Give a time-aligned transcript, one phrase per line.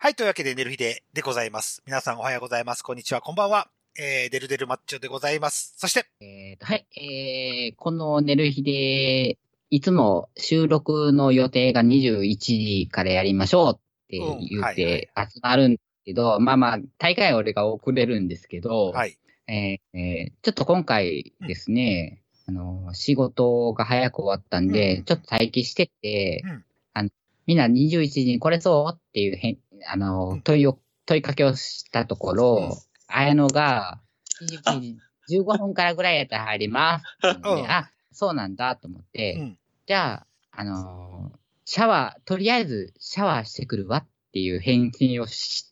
[0.00, 1.82] はい、というわけで、寝る日ででございます。
[1.84, 2.84] 皆さんおはようございます。
[2.84, 3.68] こんにちは、こんばんは。
[3.98, 5.74] えー、デルデルマッチョでございます。
[5.76, 9.38] そして、えーと、はい、えー、この寝る日で、
[9.70, 19.18] いつも収録の予定が21時からやりましょうって言っうんはいて集まるんですけど、まあまあ、大会は俺が遅れるんですけど、はい。
[19.48, 27.10] えーえーちょっと今回ですね、あの、仕事が早く終わったんで、うんちょっと待機してて、うんあの
[27.48, 29.36] みんな21時にこれそうっていう
[29.86, 32.76] あうのん、問いを、問いかけをしたところ、うん。
[33.08, 34.00] 綾野が、
[34.42, 34.98] 21時
[35.36, 37.04] 15分からぐらいやったら入ります。
[37.68, 39.58] あ、そうなんだと思って、うん。
[39.86, 41.38] じゃあ、あのー
[41.70, 45.66] シャワー、とりあえずシャワーしてくるわっていう返信をし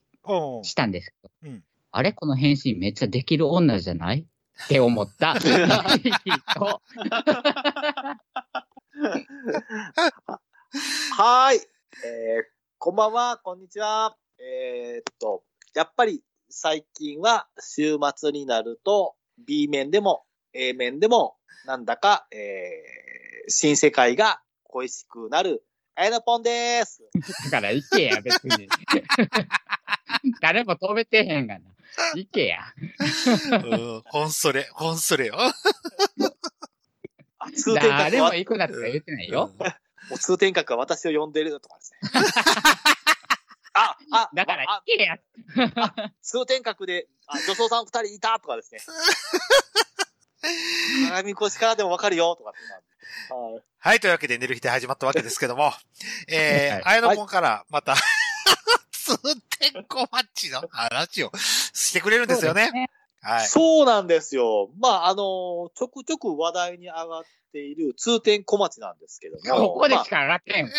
[0.62, 1.64] したんですけど、うん。
[1.90, 2.12] あれ？
[2.12, 4.26] この返信めっちゃできる女じゃない？
[4.64, 5.36] って思った。
[5.40, 6.82] と
[11.16, 11.60] はーい。
[12.04, 12.44] えー、
[12.86, 14.14] こんばんは、こんにちは。
[14.38, 15.42] えーっと、
[15.74, 20.22] やっぱり最近は週末になると B 面でも
[20.54, 21.34] A 面でも
[21.66, 25.64] なんだか、えー、新世界が恋しくなる
[25.96, 27.02] あやのぽんです。
[27.46, 28.68] だから行けや、別に。
[30.40, 31.64] 誰も止めてへんがな。
[32.14, 32.60] 行けや。
[33.64, 35.36] うん、ほんそれ、ほんそれよ。
[37.74, 39.50] 誰も、行くなとか言ってないよ。
[40.18, 41.98] 通天閣は私を呼んでるとかですね。
[43.74, 45.18] あ、あ、だからあ行けや。
[46.22, 48.80] 通天閣で、あ、女装さん二人いたとかですね。
[51.08, 52.80] 鏡越しからでもわかるよとかってな
[53.36, 55.72] はいはい、というわけで、寝る日で始まったわけですけども、
[56.28, 57.94] えー、はいあやのぽんから、また、
[58.92, 59.16] 通
[59.58, 61.32] 天小マッチの話を
[61.72, 62.90] してくれるんですよね。
[63.26, 63.46] はい。
[63.46, 64.70] そうなんですよ。
[64.78, 69.68] まあ、あの、ちょくちょく話題に上がっている通天小町なんですけども。
[69.74, 70.66] ここでしか上がってん。
[70.66, 70.70] ま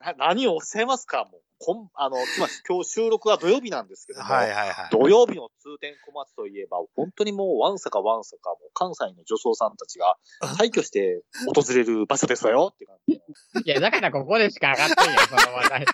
[0.00, 1.24] あ な何をおっしゃいますか？
[1.24, 4.26] もう、こん、あの、つまり今日収録は土曜日なんですけども。
[4.32, 4.88] はいはいはい。
[4.92, 10.16] 土曜日の通天小町といえば、本当にもう、わんさかわんさか、もう関西の女装さんたちが、
[10.60, 11.22] 退去して
[11.52, 13.14] 訪れる場所ですわよって感じ。
[13.64, 15.86] いや、だからここでしか上がってんや、その話題。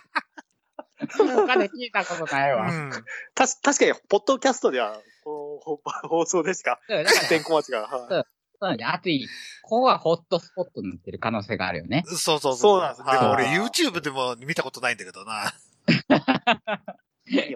[1.08, 2.68] 他で聞いたことないわ。
[2.70, 2.90] うん。
[3.34, 6.80] たし、確かに、ポッドキャストでは、この放送でしか、
[7.28, 7.82] 天小町が。
[7.88, 8.24] はい
[8.62, 9.26] そうなんだ熱い。
[9.62, 12.04] ここがホットスポットになってる可能性があるよね。
[12.06, 15.52] そうそうそうなんですでも俺はい YouTube でも見たことないんだけどな。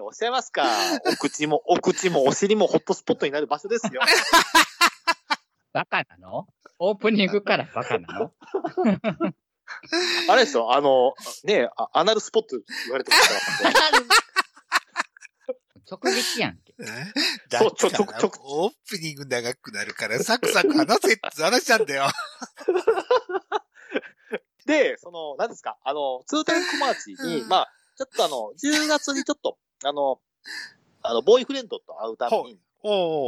[0.03, 0.65] おっしゃいますか
[1.05, 4.01] お口も、お口もお尻もホットスポットになる場所ですよ。
[5.71, 6.47] バカなの？
[6.79, 8.33] オープニングからバカなの？
[10.29, 11.13] あれですよ、あの、
[11.43, 12.49] ねあアナルスポット
[12.85, 13.73] 言われてますから。
[15.89, 16.75] 直撃やんけ。
[17.49, 22.07] だそうちょちょちょオープニング長くなるから、サクサク話せって話なんだよ。
[24.65, 30.19] で、その、何ですか、あの、通天小町に、うんまあ、ちょっとあの、10月にちょっと、あの、
[31.03, 32.59] あの、ボーイフレンドと会うために、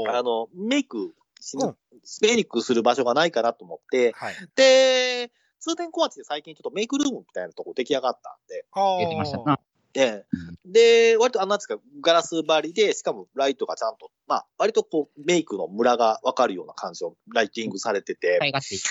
[0.10, 1.78] あの、メイクしうん
[2.22, 4.36] メイクする場所がないかなと思って、はい。
[4.56, 8.66] で、通天小町で最近ちょっとメイクルームみたいなとこ出来上がったんで、
[9.00, 9.60] 言ってましたな。
[9.94, 10.26] で、
[10.66, 18.82] で、割とあの、なんですか、ガラス張りで、しかもライトがちゃんと、まあ、割とこう、メイクのムラがわかるような感じのライティングされてて、使い勝手いい。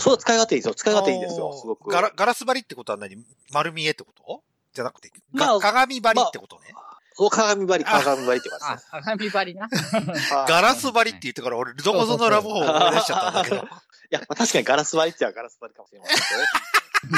[0.00, 0.74] そう、使い勝手いいですよ。
[0.74, 1.90] 使い勝手いいんですよ、すごく。
[1.90, 3.16] ガラガラス張りってことは何？
[3.52, 4.42] 丸見えってこと？
[4.72, 6.58] じゃなくて、まあが鏡張りってこと
[7.12, 7.16] ね。
[7.16, 9.68] そう、鏡張り、あ鏡張りって感じあです。、鏡張りな。
[9.70, 13.56] はいガラス張りって言ってから俺、どこぞのラブホを思い出しちゃったんだけど。
[13.62, 13.66] い
[14.10, 16.22] や、まあ確かにガラス張りっちゃガラス張りかもしれませんけ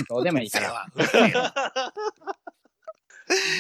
[0.09, 0.87] どうでもいいから。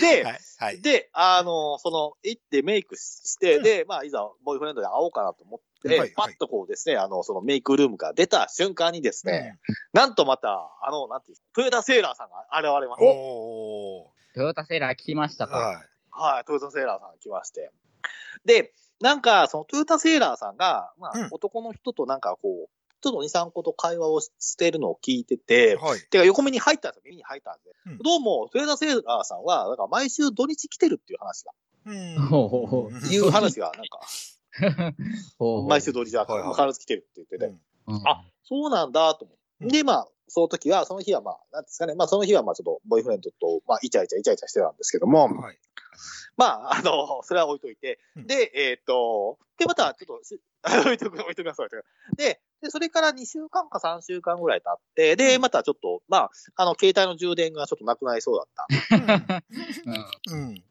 [0.00, 0.40] で、はい。
[0.58, 0.80] はい。
[0.82, 9.58] で、あの、その、行ってメイクして、で、まあ、いざ、ボーイフレンドで会おうかなと思って、はいパッとこうですね、あの、そのメイクルームが出た瞬間にですね、
[9.92, 13.02] なんとまた、あの、なんていうトヨタセーラーさんが現れまうんす。
[13.02, 15.48] おトヨタセーラー聞きましたー。
[15.48, 15.93] かはい。
[16.14, 17.70] はい、トヨタセーラーさんが来まして。
[18.44, 21.28] で、なんか、そのトヨタセーラーさんが、まあ、うん。
[21.30, 22.68] 男の人となんかこう、
[23.00, 26.00] ちょっと2、3個と会話をしてるのを聞いてて、はい。
[26.00, 27.70] てか横目に入ったんですよ、耳に入ったんで。
[27.86, 27.98] うん。
[27.98, 31.52] どうも、トヨタセーラーさんは、なんか毎週土日来てるっていう話が、
[31.86, 32.26] うん。
[32.28, 33.06] ほうほうほう。
[33.06, 34.00] いう話が、なんか、
[35.68, 37.94] 毎週土日は必ず来てるって言ってて、うん。
[37.96, 38.08] うん。
[38.08, 39.66] あそうなんだと思うん。
[39.66, 39.78] って。
[39.78, 45.58] で、まあ、その時は、その日はまあ、なんですかね、まあその日はまあちょっと、ボーイフレンドと、まあ、イチャイチャイチャイチャしてたんですけども、はい。
[46.36, 50.40] まあ、あの、それは置いといて、うんで、えっ、と、で、また、ちょっとし、
[50.80, 52.16] 置いとく、置いときます、置いときます。
[52.16, 58.66] で、で、それから2週間か3週間ぐらい経って、で、またちょっと、まあ、あの、携帯の充電がちょっとなくなりそうだった。
[60.32, 60.64] うんうん。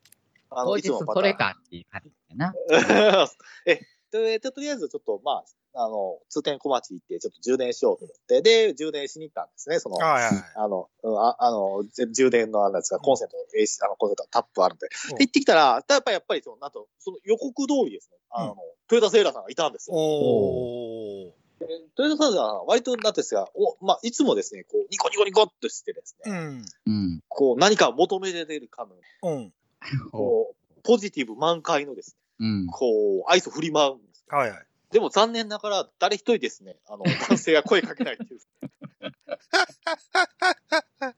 [0.49, 2.53] あの、いつもそれかっていう感じだな。
[3.65, 3.79] え、
[4.11, 5.45] で、でとりあえずちょっと、まあ、
[5.75, 10.33] あの、通天小町行ってちょっと充電しようと思って、で、充電しに行ったんですね、その、はいはい。
[10.55, 14.87] あの、うんああの、ぜ充電のあれですが、コンセント、AC、あの、コンセント、タップあるんで。
[15.11, 18.55] うんで、行ってきたら、やっぱやっぱりその、なんと、その予告通りですね、あの、
[18.87, 19.95] トヨタセーラーさんがいたんですよ。
[19.97, 21.33] お
[21.95, 26.65] トヨタセーラーさんは割と、なんですが、お、まあ、いつもですね、こう、ニコニコニコっとしてですね、うん。
[26.85, 27.19] うん。
[27.29, 29.53] こう、何か求めてるかの、うん。
[30.11, 32.67] こう、ポジティブ満開のですね、うん。
[32.67, 34.25] こう、アイス振り回るんです。
[34.27, 34.65] はいはい。
[34.93, 38.39] でも残念ながら、誰一人ですね、あの、 男性が声かけないっていう。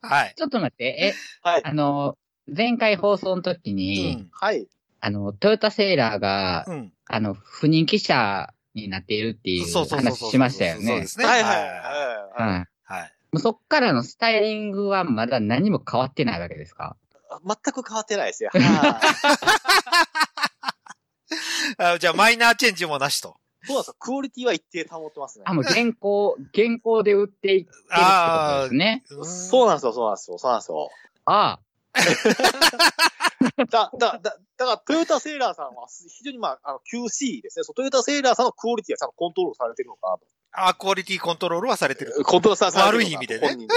[0.01, 0.33] はい。
[0.35, 1.61] ちょっと待って、え、はい。
[1.63, 2.17] あの、
[2.47, 4.29] 前回放送の時うに、ん。
[4.31, 4.67] はい。
[5.01, 6.93] あの、トヨタセーラーが、うん。
[7.07, 10.29] あの、不人気車になっているっていうそうそうそうそう。
[10.29, 11.07] 話しましたよねそうで。
[11.07, 11.25] すね。
[11.25, 11.69] はいはいはい。
[11.69, 11.79] はい。
[12.43, 12.65] はい。
[12.83, 13.13] はい。
[13.33, 16.95] もうそっからのスタイリングはまだ何も変わってないわけですか？
[17.45, 18.49] 全く変わってないですよ。
[18.53, 18.61] はい。
[21.77, 23.35] あじゃあ、マイナーチェンジもなしと。
[23.65, 23.95] そうなんですよ。
[23.99, 25.45] クオリティは一定保ってますね。
[25.47, 27.97] あ、もう現行、現行で売っていってるってこ
[28.57, 29.03] とですね。
[29.49, 30.89] そうなんですよ、そうなんですよ、そうなんですよ。
[31.25, 31.59] あ
[33.69, 37.63] だ、だ、だ、だから、トヨタセーラーさんは非常にまあ、あの、QC ですね。
[37.63, 40.25] そうトヨタセーラーさんのクオリティはちゃんとコントロールされてるのかなと。
[40.51, 42.23] あ、クオリティコントロールはされてる。
[42.23, 43.75] コントロールされてる悪い意味でね本人で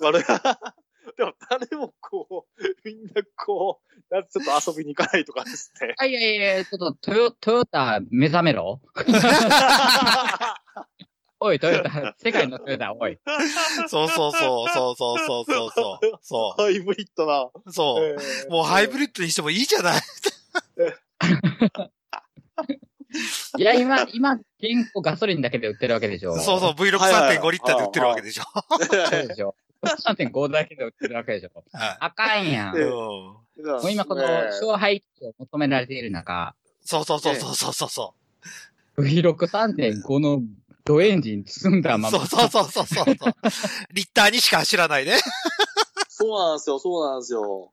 [0.00, 0.24] 悪い。
[1.16, 4.18] でも、誰もこう、みんなこう、ちょ
[4.58, 5.94] っと遊びに行かないとかですね。
[5.98, 6.04] あ。
[6.04, 8.80] いやいやいや、ちょっとトヨ、トヨタ目覚めろ。
[11.42, 13.18] おい、トヨタ、世界のトヨタ、おい。
[13.88, 16.18] そうそうそう、そうそうそうそうそう。
[16.22, 17.48] そハイブリッドな。
[17.64, 17.72] う。
[17.72, 18.16] そう。
[18.50, 20.00] もうハイブリッドにしてもいいじゃない？
[23.58, 24.42] いや、今、今、現
[24.92, 26.38] 行ガソリンだけで売ってるわけでしょ。
[26.38, 28.44] そうそう、V63.5 リッターで売ってるわけでしょ。
[28.44, 29.56] そうでしょ。
[29.82, 31.50] 3.5だけで売ってるわけでしょ。
[31.72, 32.76] はあかんやん。
[32.76, 32.80] い。
[32.84, 33.86] もうん。
[33.86, 38.14] う今この勝敗を求められている中、そうそうそうそうそうそ
[38.98, 40.42] V63.5 の
[40.84, 41.98] ドエンジン積んだう。
[41.98, 42.18] まま。
[42.18, 43.06] そうそうそうそうそう。
[43.92, 45.18] リッターにしか走らないね。
[46.08, 47.72] そうなんですよ、そうなんですよ。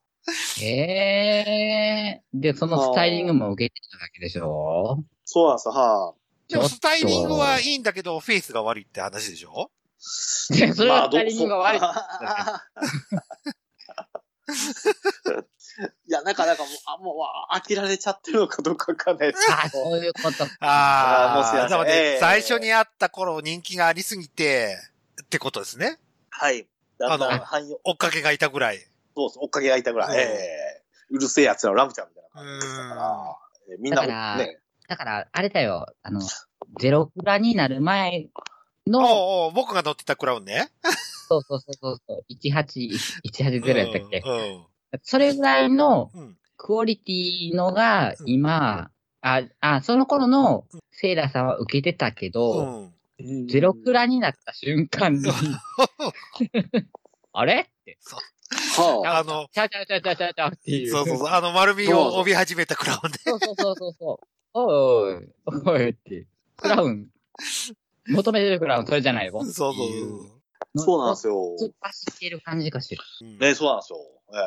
[0.61, 2.39] ええー。
[2.39, 6.13] で、そのスタイリングも受けてたわけでしょそうなんですよ、は
[6.49, 9.69] でもスタイリングはいいんだけど、フェイスが悪いって話でしょ？
[10.53, 10.57] い。
[10.57, 11.81] いや、それまあは悪い。
[16.07, 17.15] いや、なんか、なんかもう、あ、もう、
[17.51, 19.57] あ飽きられちゃってるのかどうかわかんないですけど。
[19.57, 20.45] あ、そういうこと。
[20.65, 24.77] ああ、もしかしてでもね、ええ最初に会った頃人気がありすぎて、
[25.21, 25.99] ってことですね。
[26.29, 26.67] はい。
[26.99, 28.79] あん、汎用、追っかけがいたぐらい。
[29.15, 33.37] そうです、追っかけがいたぐらい、うんええうるせえやつのラムちゃんみたいな感じでしたから、
[33.69, 36.21] えーみんなもだからね、だから、あれだよ、あの、
[36.79, 38.27] ゼロクラになる前
[38.87, 40.69] おうの、おう僕が乗ってたクラウンね。
[41.29, 42.89] そうそうそうそうそう、18、
[43.33, 44.65] 180やったっけ、うん。
[45.03, 46.21] それぐらいのうん。
[46.21, 48.89] うんクオリティのが今、
[49.21, 53.47] あ、あ、その頃のセイラさんは受けてたけど、うん。
[53.47, 55.29] ゼロクラになった瞬間に、
[57.33, 57.61] あれ？
[57.61, 57.97] って。
[58.75, 60.91] はあ、あの、ちゃうちゃうちゃうちゃうちゃうちゃうっていう。
[60.91, 61.27] そうそうそう。
[61.27, 63.17] あの丸みを帯び始めたクラウンね。
[63.23, 64.27] そうそうそうそうそう。
[64.53, 65.27] おいおい、
[65.65, 66.25] おいって。
[66.55, 67.09] クラウン。
[68.09, 69.33] 求めてるクラウン、それじゃないよ。
[69.45, 70.37] そうそうそう。
[70.79, 71.55] そうなんですよ。
[71.59, 73.01] 突っ走ってる感じがする。
[73.21, 73.99] うんね、そうなんですよ。
[74.33, 74.39] ええ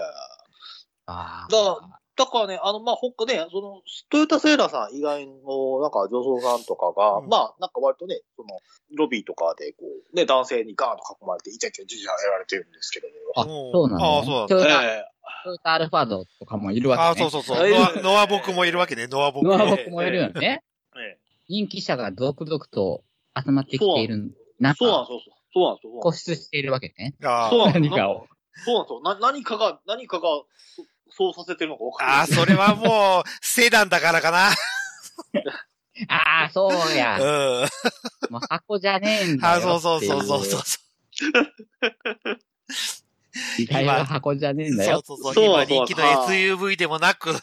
[1.06, 3.80] あだからだからね、あの、まあ、ほっかね、その、
[4.10, 8.60] トヨタセーラーさん以外の、なんか、女装さんとかが、うんまあ、なんか割とね、その、
[8.94, 13.06] ロビーとかで、こう、ね、男性にガーンと囲まれて、イチャイチャイチャイチャやられてるんですけど
[13.36, 14.48] あうんそうなのああ、そうなんだ。
[14.48, 15.04] トヨタ、え
[15.44, 17.30] トヨタアルファードとかもいるああ、わけね。
[17.30, 17.66] そうそうそう。
[17.66, 19.46] ええノア、ノア僕もいるわけね、ノア僕。
[19.46, 20.62] ノア僕もいるよね。
[20.96, 21.18] ええ
[21.48, 23.02] 人気者が続々と
[23.44, 25.20] 集まってきている中、そうなんですよ。
[25.52, 26.00] そうなんですよ。
[26.00, 27.14] 固執しているわけね。
[27.24, 27.72] あう。
[27.72, 28.26] 何かを。
[28.64, 29.00] そうなんですよ。
[29.02, 30.46] な、何かが、何かが、そ
[31.12, 32.26] そうさせてるのか分かんああ、ない。
[32.28, 34.50] それはもう、セダンだからかな。
[36.08, 37.18] ああ、そううや。
[37.18, 37.20] ん。
[38.32, 40.60] もう箱じゃねえんだあよそうそうそうそうそう。
[43.56, 45.02] 時代は箱じゃねえんだよ。
[45.04, 45.42] そうそうそう。
[45.42, 47.42] そう今そう人気の SUV でもなく、そう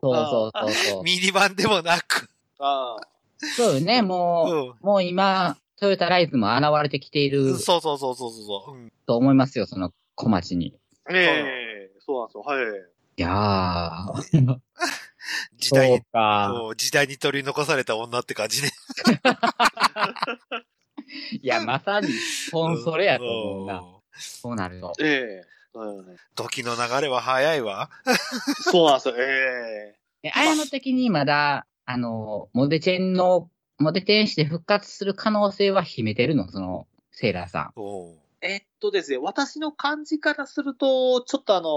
[0.00, 1.02] そうそうそう。
[1.04, 2.30] ミニバンでもなく。
[2.58, 3.17] ああ。
[3.56, 7.58] そうよね、もう、もう今、トヨタライズも現れてきているうん。
[7.58, 8.74] そうそうそうそうそう。
[8.74, 10.74] うんと思いますよ、その小町に。
[11.10, 12.42] ええそうなんですよ。
[12.42, 12.64] はい。
[13.16, 14.62] いやー、そ う
[15.56, 16.50] 時代に、か。
[16.52, 18.70] もう時代に取り残された女って感じね。
[21.42, 22.08] いや、まさに、
[22.52, 23.80] コンソレやと思うな。
[23.80, 24.92] んそうなると。
[25.00, 27.90] ええうん時の流れは早いわ。
[28.62, 29.14] そうなんですよ。
[29.16, 36.46] ええ、綾野的にまだ、あの、モデチェンの、モデチェンして復活する可能性は秘めてるの？
[36.50, 37.72] その、セーラーさん。
[38.42, 41.70] ええっとですね、私の感じからすると、ちょっとあの、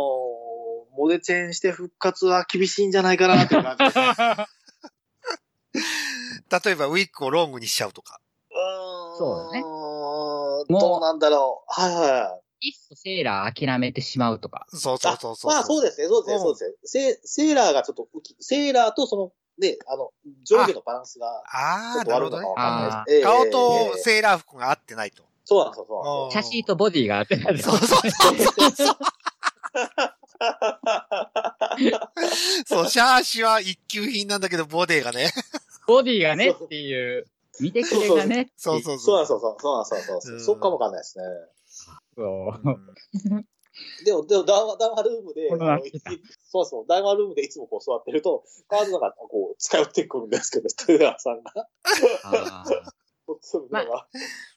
[0.98, 3.98] モデチェンして復活は厳しいんじゃないかなっていう感じです。
[6.68, 8.20] 例えばウィッグをロングにしちゃうとか。
[8.50, 8.54] う。
[9.18, 11.82] そうだねどうなんだろう。
[11.82, 12.68] はいはいはい。
[12.68, 14.68] いっそセーラー諦めてしまうとか。
[14.70, 15.52] そうそうそうそう。
[15.52, 17.18] まあそうですね、そうですね、うんそうですね。
[17.18, 18.08] セセーラーがちょっと
[18.40, 20.12] セーラーとその、ね、あの、
[20.44, 22.56] 上下のバランスが、ちああ、ょっと悪いのかわ。
[22.56, 23.16] かんないです。
[23.18, 25.24] ええ顔えとえセーラー服が合ってないと。
[25.46, 26.42] そうなんですよ、そうなんですよ。
[26.44, 27.98] 写真とボディがあってないそうそうそ
[28.68, 28.96] うそう。
[32.66, 35.32] そう、シャーシは一級品なんだけど、ボディがね。
[35.88, 37.26] ボディがねっていう、
[37.60, 38.52] 見てくれがね。
[38.58, 39.40] そうそうそうなんそう。
[39.40, 39.90] そうそうなんで
[40.22, 40.36] すよ。
[40.36, 41.24] うんそうかもわかんないですね。
[42.16, 42.26] そう
[42.64, 42.96] うん
[44.06, 45.50] でも、でも、談話、談話ルームで、
[46.50, 51.68] そうそう、談話ルームでいつもこう座ってると、カードがこう、近寄ってくるんですけど、 トヨタさんが。
[52.24, 52.92] あー。
[53.28, 53.92] こっちを見なが。
[53.92, 54.08] ら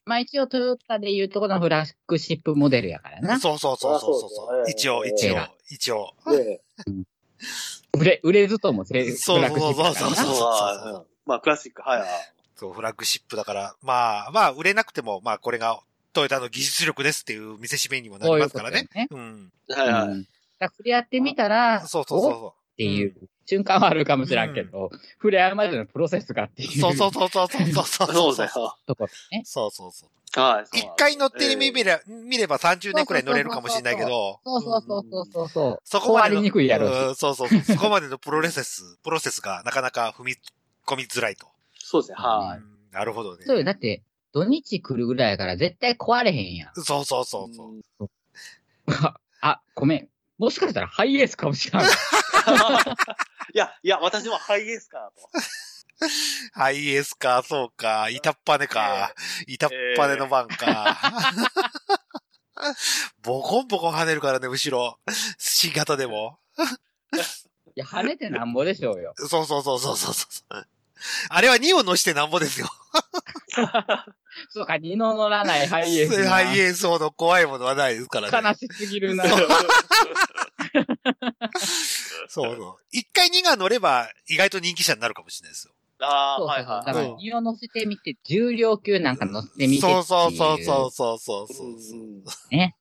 [0.06, 3.38] まあ一応トヨタでいうところのフラッグシップモデルやからな。
[3.38, 4.70] そうそうそうそうそうそう。
[4.70, 6.14] 一応、ええ一応ええ、一応。
[6.30, 6.62] で、
[7.92, 9.74] 売れ、売れずともせそうそうそうそう。
[9.74, 10.16] フラッグシップやからな。
[10.16, 11.06] そうそう。
[11.26, 12.08] まあ、クラシック、はいはい。
[12.56, 15.80] そう、フラッグシップだから、まあ、まあ、売れなくても、まあ、これが
[16.14, 18.88] トヨタの技術力ですっていう見せしめにもなりますからね。
[18.94, 19.52] ういうん。
[19.68, 20.26] はいはい。
[20.60, 23.14] 触れ合ってみたら、そうそうそうおっていう
[23.46, 26.68] 瞬間はあるかもしれんけど、触れ合うまでのプロセスがっていう。
[26.70, 26.72] う。
[26.80, 28.12] そうそうそうそうそうそうそう。
[28.12, 28.64] そうですね。
[28.86, 29.42] とこね。
[29.44, 30.40] そうそうそう。
[30.40, 30.78] はい。
[30.78, 36.00] 一回乗ってみれば、見れば30年くらい乗れるかもしれないけど、そうそうそうそうそうそ。
[36.00, 36.40] こまで。
[36.40, 37.60] にくいやろうしうんそうそうそう。
[37.62, 40.36] そこまでのプロセス、プロセスがなかなか踏み
[40.86, 41.46] 込みづらいと。
[41.78, 42.94] そうですね、はい。
[42.94, 43.44] なるほどね。
[43.46, 43.64] そうよ。
[43.64, 44.02] だって、
[44.34, 46.74] 土日来るぐらいやから絶対壊れへんやん。
[46.74, 47.70] そうそうそうそ
[48.04, 48.10] う。
[49.40, 50.08] あ、ごめん。
[50.38, 51.88] もしかしたらハイエースかもしれない。
[53.54, 55.14] いや、いや、私もハイエースかなと。
[56.52, 59.14] ハイエースか、そうか、板っぱねか、
[59.46, 60.98] 板っぱねの番か。
[63.22, 64.98] ボコンボコン跳ねるからね、後ろ。
[65.38, 66.40] 新型でも。
[67.76, 69.14] いや、跳ねてなんぼでしょうよ。
[69.16, 70.66] そうそうそうそうそうそう。
[71.28, 72.68] あれは2を乗してなんぼですよ。
[74.50, 76.30] そうか、二の乗らないハイエースな。
[76.30, 78.48] ハイエースほど怖いものはないですからね。
[78.48, 79.24] 悲しすぎるな。
[82.28, 82.76] そうそう。
[82.90, 85.74] 一回2が乗れば意外と人気者になるかもしれないですよ。
[86.00, 86.42] ああ。
[86.42, 86.86] はいはい。
[86.86, 91.70] だからを乗せてみて、重量級なんか乗ってみてそうそうそうそうそうそうそう。
[92.50, 92.76] ね。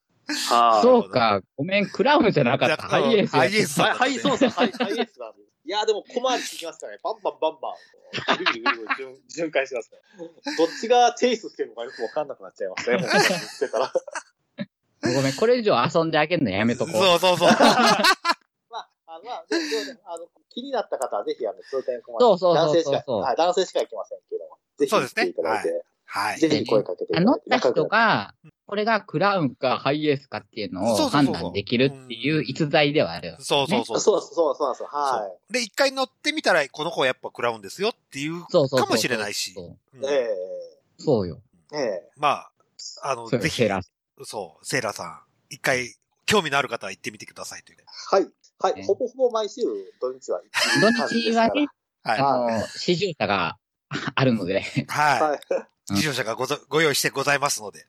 [0.48, 0.82] はい。
[0.82, 2.84] そうか、ごめん、クラウンじゃなかった。
[2.84, 3.38] うんハイエースや。
[3.38, 5.53] ハイエースはい、はい、そうそう、はい、ハイエースなんで。
[5.66, 6.98] いや、でも小回り聞きますからね。
[7.02, 7.74] バンバンバンバン。
[8.38, 9.98] ぐるぐるぐるぐる巡巡回しますね。
[10.58, 12.98] どっちがチェイスしてるのかよくわかんなくなっちゃいますね。
[12.98, 13.22] もう言っ
[13.58, 13.92] てたら。
[15.02, 16.94] ごめん、これ以上遊んであげるのやめとこう。
[16.94, 17.48] そうそうそう。
[17.48, 19.44] まあ、あの、まあ、
[20.14, 24.58] あの、気になった方はぜひ、あの、通天小そうそうそう男性しか、男性しか行けませんけども。
[24.76, 26.38] ぜひそうですね来ていただいて、はい。
[26.38, 27.26] ぜひ声かけていただいて。
[27.26, 28.34] 乗った人が、
[28.66, 33.36] これがクラウンかハイエースかっていうのを判断できるっていう逸材ではある。
[33.38, 34.00] そうそうそう。
[34.00, 38.80] そうそうそうなんで一回乗ってみたら、この子はやっぱクラウンですよっていうそうそうそう。
[38.80, 39.52] かもしれないし。
[39.52, 40.08] そううんい。
[40.08, 40.28] え
[40.98, 41.42] そうよ。
[41.72, 42.50] えええまあ、
[43.02, 45.94] あの、ぜひセーラー、そう、セーラーさん、一回、
[46.24, 47.84] 興味のある方は行ってみてくださいというね。
[47.86, 48.26] はい。
[48.60, 48.74] はい。
[48.76, 49.60] ねほぼほぼ毎週
[50.00, 51.68] 土日は行って土る感じですから日はね、
[52.02, 52.18] はい。
[52.18, 53.58] あの、試乗車が
[54.14, 55.73] あるので、はい。
[55.88, 55.98] はい。
[55.98, 57.86] 自動車がござご用意してございますので、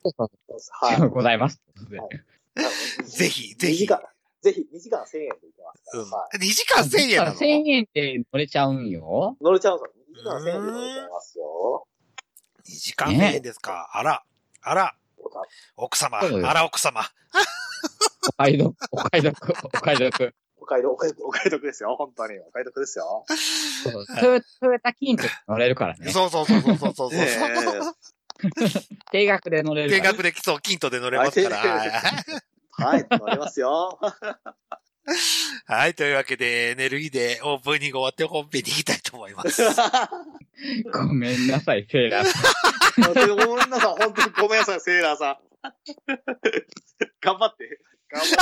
[0.81, 1.09] はい。
[1.09, 1.61] ございます。
[3.05, 3.87] ぜひ、ぜ2ひ時。
[3.87, 4.01] 間、
[4.41, 6.07] ぜひ2時間1000円で行けますうん
[6.43, 6.49] い。
[6.51, 9.37] 2時間1000円なの？1000円で乗れちゃうんよ。
[9.41, 10.05] 乗れちゃうんですよ。
[10.13, 11.87] 2時間1000円で乗れちゃいますよ。
[12.67, 13.89] 2時間1000円ですか？
[13.93, 14.23] あら、
[14.61, 14.95] あら、
[15.77, 17.01] 奥様、あら奥様。
[18.27, 20.35] お買い得、お買い得、お買い得。
[20.65, 21.95] お買い得、お買い得、お買い得ですよ。
[21.95, 22.39] 本当に。
[22.39, 23.23] お買い得ですよ。
[23.83, 26.11] そうトヨトヨタキント乗れるからね。
[26.11, 27.11] そうそうそうそうそうそう。
[27.13, 27.37] え
[29.11, 30.01] 定額で乗れるから。
[30.01, 31.57] 定額で、そう、金とで乗れますから。
[31.57, 31.91] はい
[32.77, 33.97] はい、乗れますよ。
[35.67, 35.93] はい。
[35.93, 39.61] というわけで、エネルギーでオープニング終わって本編に行きたいと思います。
[40.91, 43.27] ごめんなさい、セーラーさん。
[43.29, 44.03] ごめんなさい。
[44.03, 45.37] 本当にごめんなさい、セーラーさん。
[47.21, 47.79] 頑張って。
[48.09, 48.35] 頑張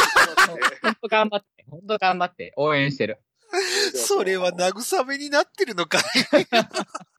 [0.54, 0.60] っ
[1.00, 1.08] て。
[1.10, 3.20] 頑張って、ほんと頑張って、応援してる。
[3.94, 6.04] それは慰めになってるのかい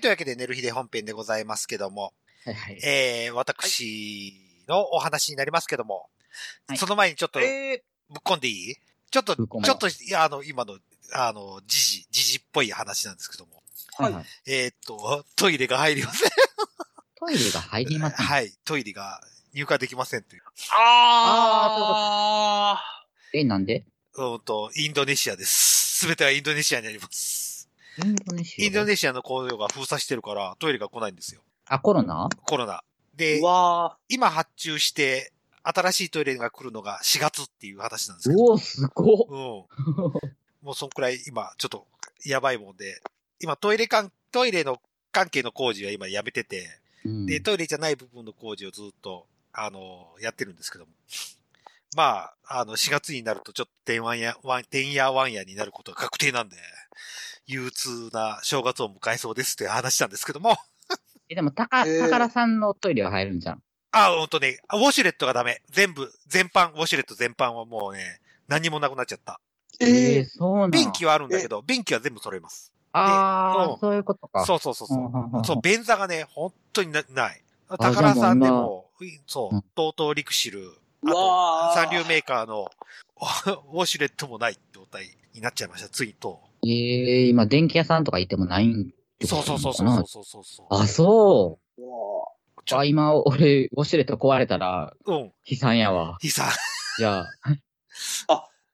[0.00, 0.02] い。
[0.02, 2.14] というわけで、寝る日で本編でございますけども、
[2.44, 2.80] はいはい。
[2.82, 4.34] えー、私
[4.66, 6.08] のお話になりますけども、
[6.66, 7.82] はいその前にちょっとぶっえ
[8.24, 8.76] 込んでいい？
[9.10, 10.78] ちょっと、ちょっと、いや、あの、今の、
[11.12, 13.62] あの、時事、時事っぽい話なんですけども。
[13.98, 14.24] はいはい。
[14.46, 16.30] えーっと、トイレが入りません。
[17.18, 18.26] トイレが入りません。
[18.26, 18.52] はい。
[18.64, 19.20] トイレが
[19.52, 20.42] 入荷できませんという。
[20.70, 22.80] あ
[23.32, 23.84] え、なんで？
[24.14, 25.98] うんと、インドネシアです。
[25.98, 27.49] すべてはインドネシアにあります。
[28.04, 31.42] インドネシアインドネシアの工場が封鎖してるから、トイレが来ないんですよ。
[31.66, 32.28] あ、コロナ？
[32.46, 32.82] コロナ。
[33.16, 33.38] ーで
[34.08, 38.44] 今発注して、新しいトイレが来るのが4月っていう話なんですけど。
[38.44, 39.16] うお、すごっ。
[39.28, 39.36] うん。
[40.62, 41.86] もうそんくらい今、ちょっと、
[42.24, 43.02] やばいもんで、
[43.40, 44.80] 今トイレ関、トイレの
[45.12, 46.66] 関係の工事は今やめてて、
[47.04, 50.92] うんで、トイレじゃない部分の工事をずっと、あの、やってるんですけども。
[51.96, 56.56] まあ、あの、4月になるとちょっと、てんわんや、わん、てんやわんやになることが確定なんで、
[57.46, 60.56] 憂鬱な正月を迎えそうですっていう話なんですけども。
[61.28, 63.62] え、でも、たか、へー宝さんのトイレは入るんじゃん？
[63.92, 65.62] あ、ほんとね、ウォシュレットがダメ。
[65.70, 69.40] 全部、全般、ウォシュレット全般はもうね、何もなくなっちゃった。
[69.80, 72.72] ーええーそうなん便器はあるんだけど、便器は全部揃えます。
[72.74, 74.44] うんああ、そういうことか。
[74.44, 74.98] そうそうそうそう。
[74.98, 77.40] うんそう、便座がね、本当になない。
[77.40, 78.90] じゃあ宝さんでもも、
[79.28, 80.72] そううん、東東リクシル、う
[81.06, 82.70] あと、三流メーカーの
[83.72, 86.40] ウォシュレットもない状態になっちゃいました、ついと。
[86.64, 88.92] ええ今、電気屋さんとか行ってもないん
[89.26, 90.66] そうそうそうそうそうそうそう。
[90.70, 91.84] あ、そうう。
[92.72, 95.32] あ、今、俺、ウォシュレット壊れたら、うん。
[95.44, 96.18] 悲惨やわ。
[96.20, 96.50] ひさん。
[96.98, 97.56] じゃあ、ー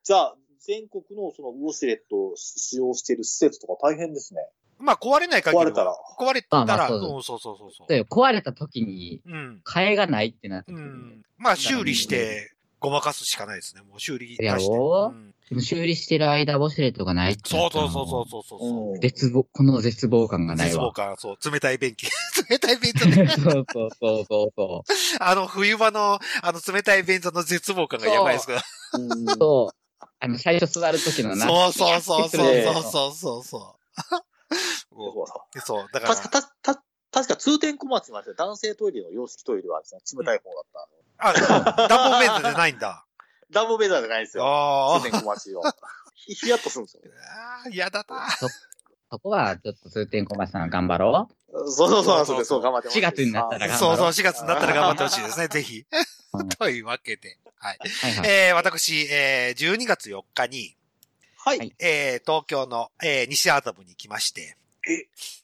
[0.02, 4.40] じゃあ、全国のそのウォシュレットを使用している施設とか大変ですね。
[4.78, 5.62] まあ、壊れない限りは。
[5.64, 7.88] 壊れたら壊れたら、あまあそううん、そうそうそうそう。
[7.88, 9.61] で壊れた時に、うん。
[9.64, 11.23] 替えがないってなってくるうん。
[11.38, 13.83] まあ、修理して、ごまかすしかないですね。
[13.83, 14.47] もう修理して。
[14.47, 18.95] ろうんでも修理してる間、ウォシュレットがないそうそうそうそうそうそう。
[18.95, 20.71] うん絶望、この絶望感がないわ。
[20.71, 22.09] 絶望感、そう、冷たい便器。
[22.50, 23.28] 冷たい便座ね。
[23.30, 24.85] そうそうそうそうそ
[25.21, 28.62] あの、冬場の、あの、冷たい便座の絶望感がやばいですから。
[28.95, 29.37] うんう。
[29.38, 30.04] そう。
[30.18, 31.47] あの、最初座る時のな。
[31.47, 34.35] そうそうそうそうねそうそう そう
[34.96, 35.60] そう。
[35.60, 41.84] そう、だから確、か、た、た、確か通天小町まで男性トイレの洋式トイレはですね、冷たい方だった。
[41.84, 43.06] あ、暖房便座じゃないんだ。
[43.50, 44.44] 暖房ベザーじゃないですよ。
[44.46, 45.62] あ通天小町を。
[46.14, 47.10] ひひやっとするんですよね。
[47.64, 48.28] あ、嫌だな。
[49.10, 55.86] そこは、ちょっと通天小町さん頑張ろそうそうそう、そうそう、頑張って4月になったら頑張ろそうそう、4月になったら頑張ってほしいですね、ぜひ
[56.32, 56.49] うん。
[56.49, 57.78] というわけで、はい。
[57.84, 57.88] う。
[57.88, 58.28] はいはい。
[58.28, 60.76] えー、私、えー、12月4日に、
[61.38, 61.58] はい。
[61.58, 64.56] はいえー、東京の、えー、西麻布に来まして、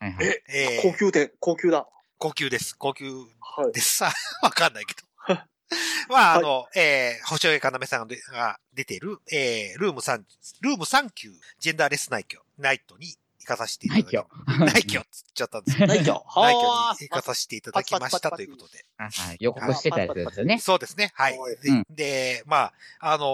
[0.01, 0.27] はいはい。
[0.27, 1.89] え、えー、高級店、高級だ。
[2.19, 2.77] 高級です。
[2.79, 3.73] 高級はい。
[3.73, 3.97] です。
[3.97, 5.03] さ、 わかんないけど。
[6.09, 10.23] まあ、あの、えー、星尾かなめさんが出てる、えー、ルーム3、
[10.61, 16.23] ルーム3級、ジェンダーレスナイト、ナイトに行かさせていただきナイまナイキョっつっちゃったんですけど、ナイキョ。
[16.37, 18.85] ナイキョは に行かさせていただきましたということで。
[18.99, 19.37] あはい。
[19.41, 20.59] 予告してたやつですよね。
[20.59, 21.11] そうですね。
[21.15, 21.39] はい。
[21.39, 21.57] はい。
[21.57, 23.25] で、うんでまあ、あの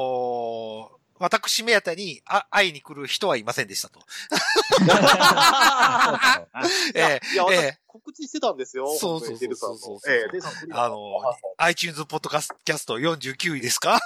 [0.94, 4.01] ー私目当てにあ会いに来る人はいませんでしたと。
[6.95, 8.87] いや、えいや、私ええ告知してたんですよ。
[8.99, 10.99] そうそうそうそうそうええ、デルさん来るよあのー
[11.59, 13.99] iTunes ポッドキャスト49位ですか？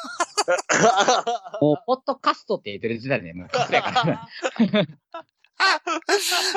[1.60, 3.48] もう、ポッドカストって言ってる時代ね、もう。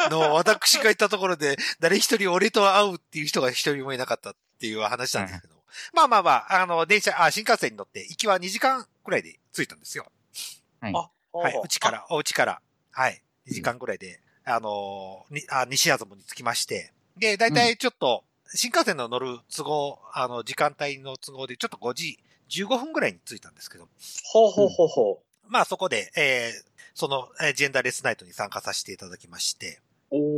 [0.09, 5.55] の、私が行ったところで、誰一人俺と会うっていう人が一人もいなかったっていう話なんですけど。
[5.93, 10.09] まあまあまあ、あの、電車、あ、新幹線に乗って、行きは2時間くらいで着いたんですよ。
[10.85, 11.09] はい。
[11.33, 11.91] あはい、うちか。
[11.91, 22.19] ら、お家から、はい、2時間くらいで、あのーに、あ、西麻布に着きまして、で、だいたいちょっと、新幹線の乗る都合、あの、時間帯の都合で、ちょっと5時、
[22.49, 23.87] 15分くらいに着いたんですけど、
[24.23, 29.79] ほうほうほうほまあそこで、えー、その、えージェンダーレスナイトに参加させていただきまして、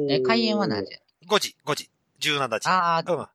[0.09, 2.67] え、開演は何時？5時、5時、17時。
[2.69, 3.21] ああ、うん。
[3.21, 3.29] あ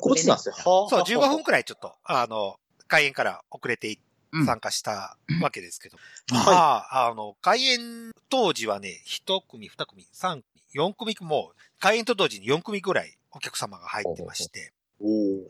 [0.00, 0.54] こっちなんですよ。
[0.54, 4.00] はそう、15分くくらいちょっと、あの、開演から遅れていうん
[4.44, 5.98] 参加したわけですけど。
[6.30, 10.42] うんまあ、あの、開演当時はね、1組、2組、3組、
[10.74, 14.72] 4組もう、開演と同時に4組ぐらいお客様が入ってまして。
[15.00, 15.42] おー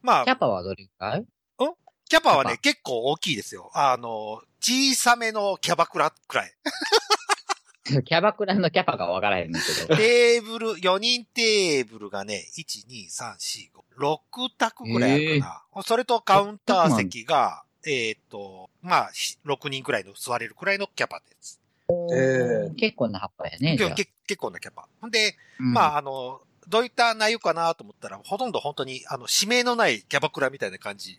[0.00, 1.26] まあキ、ャパはどれくらい？
[2.08, 3.70] キャパはね、結構大きいですよ。
[3.74, 6.54] あの、小さめのキャバクラくらい。
[8.04, 9.96] キャバクラのキャパがわからへんけど。
[9.96, 15.82] テーブル、4人テーブルがね、1、2、3、4、5、6択ぐらいあるかな。
[15.82, 21.60] それとカウンター席が、えっ、と、まあ、ひ6人くらいの座れるくらいのキャパです。
[22.12, 23.78] え結構な葉っぱやね。
[23.78, 24.86] 結構なキャパ。
[25.00, 31.18] ほんで、うんまあ、あの、どういった内容かなと思ったら、ほとんど本当に、あの、指名のないキャバクラみたいな感じ。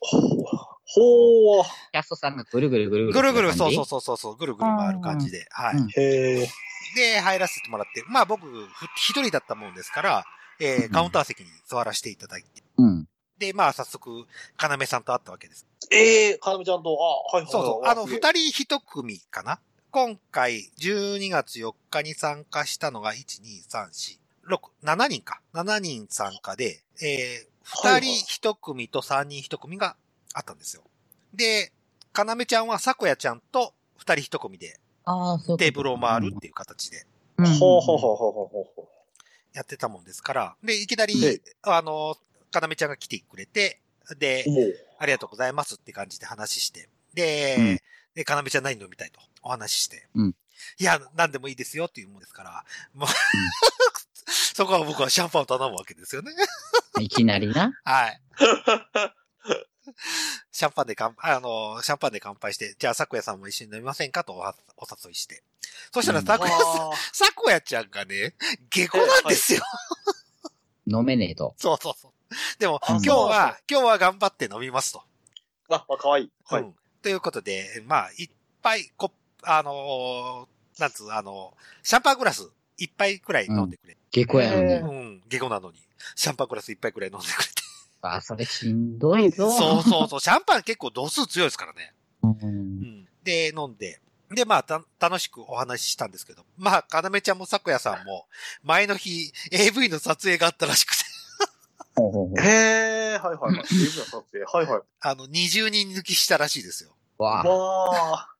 [0.00, 0.22] ほう。
[0.84, 1.64] ほう。
[1.92, 3.14] キャストさんがぐるぐるぐるぐる。
[3.14, 5.76] ぐるぐる、そうそうそうそうそう、ぐるぐる回る感じで、はい。
[5.76, 6.48] うえ。
[6.96, 10.24] で、入らせてもらって、まあ僕、ふ一人だったもんですから、
[10.58, 13.06] えー、カウンター席に座らせていただいて、うん。
[13.38, 15.66] で、まあ早速、かなめさんと会ったわけです。
[15.90, 17.52] ええ、かなめちゃんと、あ、はいはいはい。
[17.52, 17.86] そうそう。
[17.86, 19.60] あの、二人一組かな？
[19.90, 24.18] 今回12月4日に参加したのが1、2、3、4、
[24.48, 25.40] 6、7人か。
[25.54, 29.96] 7人参加で、えー、2はいはい人1組と3人1組が
[30.34, 30.82] あったんですよ。
[31.34, 31.72] で、
[32.12, 34.78] かなめちゃんはさこやちゃんと2人1組で
[35.58, 37.04] テーブルを回るっていう形で
[37.36, 38.88] うんほうほうほうほうほうほうほ
[39.52, 42.16] やってたもんですから、で、いきなりで、あの、
[42.56, 43.80] かなめちゃんが来てくれて、
[44.18, 44.44] で。
[44.98, 46.88] ありがとうございますって感じで話して。
[47.12, 47.80] で、うん
[48.14, 50.08] で、かなめちゃん何飲みたいとお話しして。
[50.14, 50.34] うん
[50.78, 52.64] いや、何でもいいですよっていうもんですから、
[52.94, 53.08] もう、
[54.54, 56.32] そこは僕はシャンパンを頼むわけですよね。
[56.98, 57.74] いきなりな。
[57.84, 58.20] はい。
[60.50, 64.46] シャンパンで乾杯、あの、シャンパンで乾杯して、じゃあ、さこやさんも一緒に飲みませんかとお
[65.04, 65.42] 誘いして。
[65.92, 66.50] そしたら、うんさこや
[67.52, 68.34] さん、ちゃんがね、
[68.70, 69.60] 下戸なんですよ。
[70.86, 71.54] 飲めねえと。
[71.58, 72.12] そうそうそう。
[72.58, 75.02] でも、あ今日は、今日は頑張って飲みますと。
[75.68, 76.32] ーあ、あかわいい。
[76.44, 76.62] はい。
[76.62, 76.74] うん。
[77.02, 78.30] ということで、まあ、いっ
[78.62, 79.12] ぱい、こ、
[79.42, 83.96] あのーなんつう、あのシャンパングラス、いっぱいくらい飲んでくれ。
[84.10, 84.92] 下校やのへにう。
[85.16, 85.78] ん、下戸なのに。
[86.14, 87.62] シャンパングラスいっぱいくらい飲んでくれて。
[88.02, 89.50] あ、それしんどいぞ。
[89.50, 90.20] そうそうそう。
[90.20, 91.94] シャンパン結構度数強いですからね。
[92.22, 92.26] う。
[92.28, 93.08] うんん。
[93.22, 94.00] で、飲んで。
[94.30, 96.44] で、まあ、た、楽しくお話ししたんですけど。
[96.58, 98.26] まあ、かなめちゃんもさこやさんも、
[98.62, 101.04] 前の日、AV の撮影があったらしくて、
[102.36, 103.64] へえ、はいはいはい。
[103.70, 104.44] リブの撮影。
[104.44, 104.82] はいはい。
[105.00, 106.90] あの、20人抜きしたらしいですよ。
[107.18, 107.48] わあ。
[107.48, 108.36] わあ。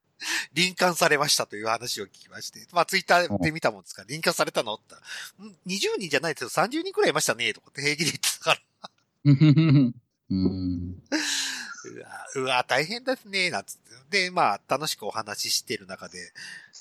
[0.55, 2.67] 臨間されましたという話を聞きまして。
[2.73, 8.61] まあ、ツイッターで見たもんですから、臨間されたのって言ったら、ん ?20 人じゃないですよ、30人くらいいましたね、とかって平気で言ってたから。
[9.25, 11.03] うん。
[11.87, 13.87] うわ、うわ大変ですね、なんつって。
[14.11, 16.33] で、まあ、楽しくお話ししてる中で、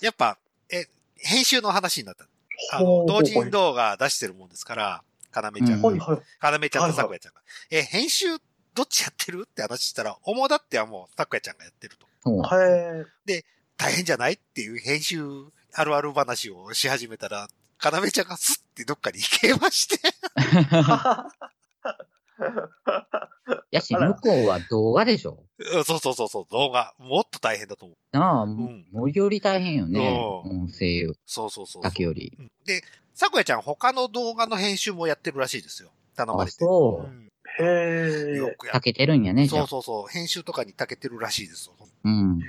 [0.02, 0.38] やっぱ、
[0.70, 2.28] え、編集の話になった。
[2.72, 5.04] あの、同人動画出してるもんですから、
[5.36, 6.22] かなめちゃんがうんはいはい。
[6.40, 7.42] かなめちゃんとさこやちゃんが。
[7.70, 8.28] え、編集、
[8.74, 12.08] どっちやってるって話したら、主だってはもう、さこやちゃんがやってると。
[12.24, 13.44] そうへえ。
[13.78, 15.22] 大変じゃないっていう編集
[15.74, 20.00] あるある話をし始めたら、かなめちゃんがスッてどっかに行けまして。
[23.72, 26.94] やし、向こうは動画でしょうんそうそうそうそう、動画。
[26.98, 28.18] もっと大変だと思う。
[28.18, 30.00] なあ、ん森より大変よね。
[30.46, 32.34] う音声そうそうそうそうだけより。
[32.38, 35.92] うんで、さこやちゃん他の動画の編集もやってるらしいですよ。
[36.16, 36.58] 頼まあ、れて。
[36.58, 37.08] そうう。
[37.08, 38.36] んへえ。
[38.36, 39.48] よくやたけてるんやね。
[39.48, 40.08] そうそうそう。
[40.08, 41.76] 編集とかに長けてるらしいですよ。
[42.04, 42.40] うん。
[42.42, 42.46] へ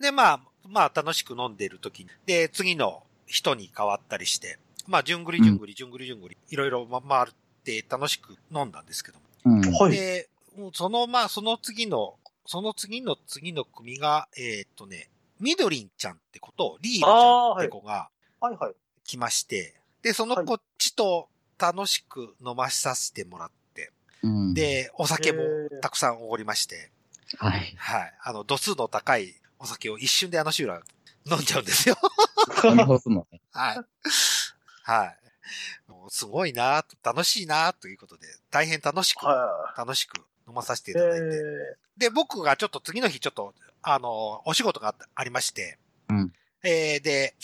[0.00, 0.02] え。
[0.02, 7.32] で、まあ、まあ楽しく飲んでる時に、で、次の人に変わったりして、まあ、じゅんぐりじゅんぐりじゅんぐりじゅんぐり、いろいろま回
[7.70, 9.24] って楽しく飲んだんですけども。
[9.44, 9.72] うん。
[9.72, 9.92] はい。
[9.92, 18.08] で、もうその、まあ、その次の、その次の次の組が、えーっとね、みどりんちゃんって子と、リールちゃんって子が
[18.40, 18.74] はいはい。
[19.04, 21.28] 来まして、で、そのこっちと
[21.58, 25.42] 楽しく飲まさせてもらって、うん、で、お酒も
[25.80, 26.90] たくさんおごりまして、
[27.36, 27.74] はい。
[27.76, 28.14] はい。
[28.22, 31.96] あの、度数の高いお酒を一瞬であのシューラー飲んじゃうんですよ。
[32.64, 33.40] 飲み干すもんね。
[33.52, 33.84] はい。
[34.84, 35.18] はい。
[35.88, 41.26] もうすごいなと楽しいなということで、大変楽しく、は楽しく飲まさせていただいて。
[41.26, 41.98] え。
[41.98, 46.32] で、僕がちょっと次の日ちょっと、あの、お仕事があったありまして、うん
[46.62, 47.34] えーで、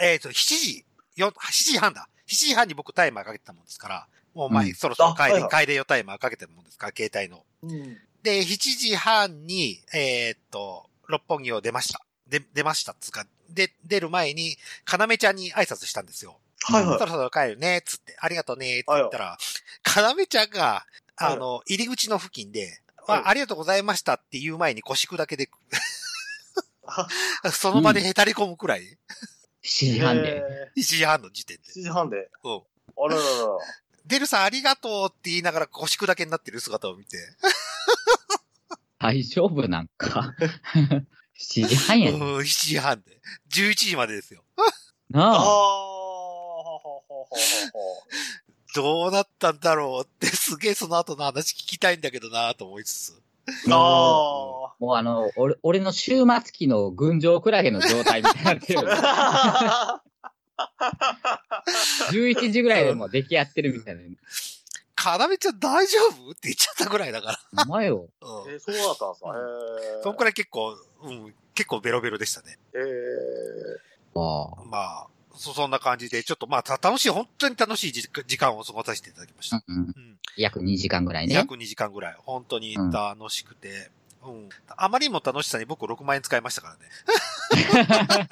[0.00, 0.84] えっ、と、7時、
[1.16, 2.08] よ、7時半だ。
[2.26, 7.44] 7時半に僕タイマーかけてたもんですから、もう前、うんそろそろ帰れ、あはいはい帰れよタイマーかけてるもんですから、携帯の。
[7.62, 7.98] うん。
[8.22, 12.04] で、7時半に、えーっと、六本木を出ました。
[12.28, 16.38] で、出ましたっつうか、で、出る前に、かなめちゃんに挨拶したんですよ。
[16.64, 17.06] はいはいそ。
[17.06, 19.38] ろそろ帰るね、つって、ありがとうね、って言ったら、
[19.82, 20.84] かなめちゃんが、
[21.16, 22.60] あの、入り口の付近で、
[23.04, 25.50] はいあありがとうございましたって言う前に腰くだけで、
[26.86, 27.08] あ
[27.50, 28.96] その場でへたり込むくらい、
[29.64, 30.36] 7時半で。
[30.36, 31.62] へ1時半の時点で。
[31.64, 32.30] ー7時半で。
[32.44, 32.62] うん。
[32.96, 33.48] あらららら。
[34.06, 37.16] デルさんありがとうって言いながら腰くだけになってる姿を見て、
[38.98, 40.34] 大丈夫なんか。
[41.38, 42.18] 7時半うん、やで。
[42.18, 43.20] 7時半で。
[43.50, 44.44] 11時までですよ。
[44.56, 44.62] あ
[45.12, 46.01] あ、なあ。
[48.74, 53.22] どうなったんだろうって、すげえその後の話聞きたいんだけどなと思いつつ。
[53.68, 54.66] ほ。
[54.68, 58.94] あもうあの、俺、俺の終末期の群青クラゲの状態みたいになってるよね。
[58.94, 60.02] あ。
[62.10, 64.00] 11時ぐらいでもう出来合ってるみたいな。
[64.94, 68.08] かなめちゃん大丈夫って言っちゃったぐらいだかお前よ。
[68.20, 68.28] ら。
[68.28, 68.52] うん。
[68.52, 69.34] えー、そうだったんですか。
[70.04, 72.58] そんくらい結構、うん、結構ベロベロでしたね。
[72.74, 74.64] えー、ああ。
[74.64, 79.62] まあ、そ、そんな感じで、ちょっとまあ、た楽しい、本当に楽しい時時間を過ごさせていただきました。
[79.66, 79.82] うんうん。
[79.82, 80.18] うん。
[80.36, 81.34] 約2時間ぐらいね。
[81.34, 82.16] 約2時間ぐらい。
[82.18, 83.90] 本当に楽しくて。
[84.24, 84.48] うん。
[84.76, 86.80] あまりにも楽しさに僕6万円使いましたからね。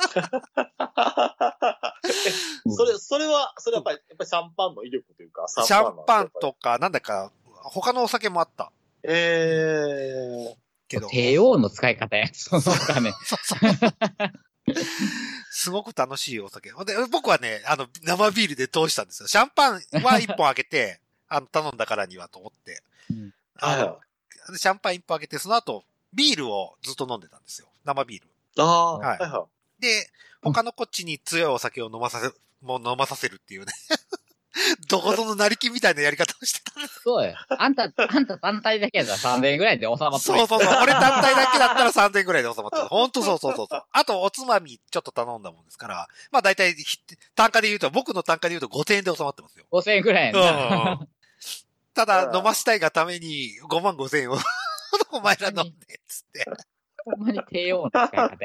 [2.76, 6.30] それ、それは、それはやっぱり、やっぱりシャンパンの威力というか、シャンパン。
[6.40, 7.32] とか、なんだか、
[7.62, 8.72] 他のお酒もあった。
[9.02, 10.56] ええ
[10.88, 11.08] けど。
[11.08, 12.28] 帝王の使い方や。
[12.32, 13.12] そのお金。
[13.24, 13.58] そうそう。
[15.50, 16.70] すごく楽しいお酒。
[16.70, 19.28] で、僕はね、あの、生ビールで通したんですよ。
[19.28, 22.83] シャンパンは一本開けて、 あの、頼んだからにはと思って。
[23.11, 24.00] うんあのは
[24.56, 27.68] シャンパン一本開けて、その後、ビールをずっと飲んでたんですよ。
[27.85, 28.28] 生ビール。
[28.56, 29.46] ああ、はいはいは
[29.78, 30.11] で、
[30.42, 33.72] 他のこっちに強いお酒を飲まさせ、もう飲まさせるっていうね。
[34.88, 36.73] どこぞの成金みたいなやり方をしてた。
[37.03, 37.35] そうや。
[37.49, 40.83] あんた、あんた単体だけやったら3000円ぐらいで収まってそうそうそう。
[40.83, 42.88] 俺単体だけだったら3000円くらいで収まってる。
[42.88, 43.83] ほんとそうそうそうそう。
[43.90, 46.99] あと、おつまみちょっと頼んだもんですから、まあ大体、ひ
[47.35, 49.66] 単価で言うと、僕の単価で言うと5000円で収まってますよ。
[49.70, 50.99] 5000円ぐらいな。
[51.01, 51.09] うん。
[51.94, 54.38] ただ、うん飲ましたいがために5万5000円を
[55.12, 56.46] お前ら飲んで、つって。
[57.05, 58.38] ほんまに低温な使い方やん。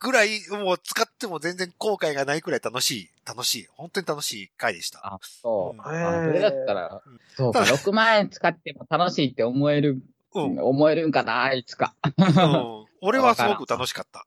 [0.00, 5.00] ぐらい、もう使っても全然後悔がないくらい楽しい、楽しい、本当に楽しい回でした。
[5.04, 5.78] あ、そう。
[5.78, 10.02] うんあそれだったらうん、そうか、6万円使っても楽しいって思える、
[10.34, 10.58] うん。
[10.60, 11.94] 思えるんかな、いつか。
[12.16, 14.26] うん俺はすごく楽しかった。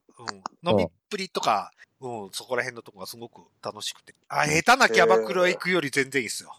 [0.64, 0.70] うん。
[0.70, 4.16] 飲みっぷりとか、うん、そこら辺のとこがすごく楽しくて。
[4.30, 6.56] あ、下手なキャバクラ行くより全然いいっすよ。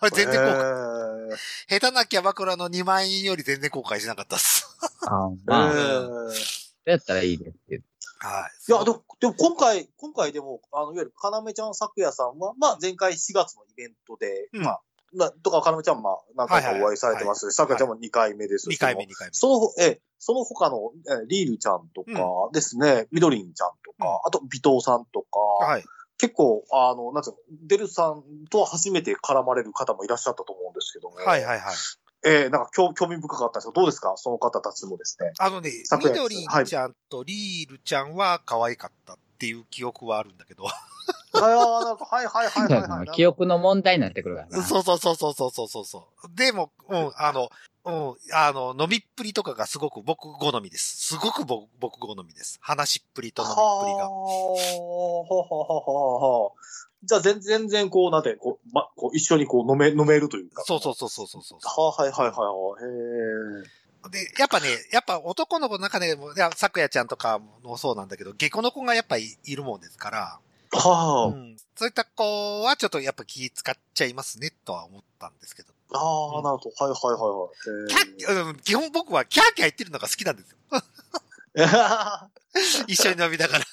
[0.00, 0.14] これい。
[0.14, 1.36] 全然後悔、悔。
[1.68, 4.66] 下手なキャバクラの2万円より全然後悔しなかったっす。
[5.06, 7.84] あえまあ、ーだったらいいですけど。
[8.20, 8.72] はい。
[8.72, 14.80] いや、でも、でも今回、今回でも、あの、いわゆる、かなめちゃん咲夜さんは、まあ、前回4月のイベントで、うんまあ、
[15.14, 19.34] なとか、かなめちゃん、まあ、何回かお会いされてますし、咲夜ちゃんも2回目ですし、2回目、2回目。
[19.34, 25.84] その、え、その他の、えリールちゃんとかですね、みどりんちゃんとか、うんあと、尾藤さんとか、はい。
[26.18, 31.74] 結構、あの、なんつうの、デルさんとは初めて絡まれる方もいらっしゃったと思うんですけども、はいはいはい。
[32.24, 34.14] ええー、なんか興興味深かったんですけど、どうですか？
[34.16, 35.32] その方たちもですね。
[35.38, 40.64] あのね、みどりんちゃんとリールちゃんは可愛かったっていう記憶はあるんだけど。
[40.64, 40.72] はい、
[41.54, 44.62] ああ、なんか、はいはいはいはい、はい、記憶の問題になってくるからね。
[44.62, 46.28] そうそうそうそうそうそうそう。
[46.34, 47.50] でも、うん、あの、
[47.84, 51.14] うん、あの、飲みっぷりとかがすごく僕好みです。
[51.14, 52.58] すごく僕僕好みです。
[52.60, 54.04] 話っぷりと飲みっぷりが。
[54.04, 54.56] あ、ほ
[55.24, 56.52] ほほほほ
[57.04, 60.64] じゃあ全全然こう、なんて、こう、ま、こう一緒にこう飲め、飲めるというか。
[60.64, 61.58] そうそうそうそうそうそう。
[61.62, 62.44] はあ、はいはいはいは
[62.80, 63.64] い。
[63.64, 63.78] へ
[64.10, 70.40] で、やっぱね、やっぱ男の子の中でも、いや、さくやちゃんとかもそうなんだけど、下戸の子がやっぱいいるもんですから、
[70.72, 70.76] え。
[70.76, 75.72] はあ、うん、そういった子はちょっとやっぱ気使っちゃいますね、とは思ったんですけど。
[75.92, 76.84] ああ、なるほど。
[76.84, 80.56] はいはいはいキャッ、うん、基本僕はキャーキャー言ってるのが好きなんですよ。
[82.58, 82.92] はい。
[82.92, 83.64] 一緒に飲みながら。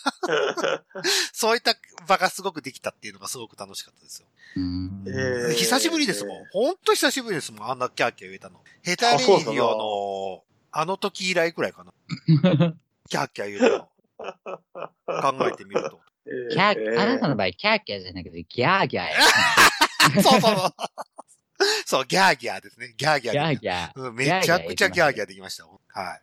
[1.33, 1.75] そういった
[2.07, 4.27] 場がすごくできたっていうのがすごく楽しかったですよ。
[4.57, 6.45] うんえー久しぶりですもん。
[6.51, 7.69] ほんと久しぶりですもん。
[7.69, 8.59] あんなキャーキャー言えたの。
[8.83, 11.93] ヘタレイディオの、あの時以来くらいかな。
[13.09, 15.37] キャーキャー言えたの。
[15.37, 16.01] 考えてみると。
[16.51, 19.15] キャー、あなたの場合、キャーキャーじゃなくて、ギャーギャーや。
[20.23, 20.73] そうそうそう。
[21.85, 22.93] そう、ギャーギャーですね。
[22.97, 24.01] ギャーギャーギャでーギャー。
[24.01, 25.65] うん、めちゃくちゃギャーギャーできました。
[25.65, 26.21] はい。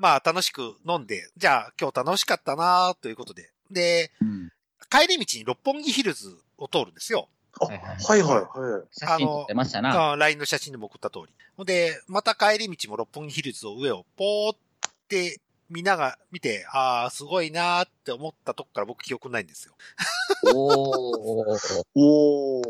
[0.00, 3.50] まあ、楽しく飲んで、じゃあ今日楽しかったなということで。
[3.70, 4.52] で、うん
[4.90, 7.28] 帰り道に六本木ヒルズを通るんですよ。
[7.60, 8.88] あはいはいはい。
[8.90, 10.12] 写真撮ってましたな。
[10.12, 11.34] あ LINE の写真でも送った通り。
[11.56, 14.58] ほんで、また帰り道も六本木ヒルズを上をポーっ
[15.08, 19.74] て見なが、見て、ああ、すごいなーって思ったとこから僕記憶ないんですよ。
[20.54, 21.82] おー。
[21.94, 22.64] おー。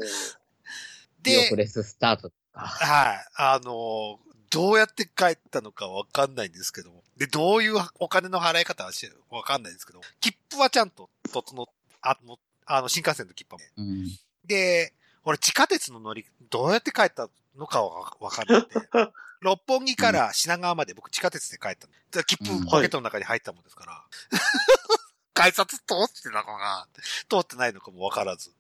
[1.23, 2.61] 記憶で、レススタートか。
[2.61, 7.03] はい、あのーどうやって帰ったのかわかんないんですけども。
[7.17, 11.67] で、どういうお金の払い方はしわかんないんですけど、切符はちゃんと整っ、
[12.03, 13.61] あの、あの、新幹線の切符は。
[13.77, 14.09] うん。
[14.45, 18.89] で、俺地下鉄の乗り、どうやって帰ったのかはわかんなくて。
[19.41, 21.93] 六本木から品川まで僕地下鉄で帰ったの。
[22.11, 24.05] で切うん符ポケットの中に入ったもんですから。
[25.35, 26.89] 改札通ってたのかな
[27.31, 28.53] 通ってないのかもわからず。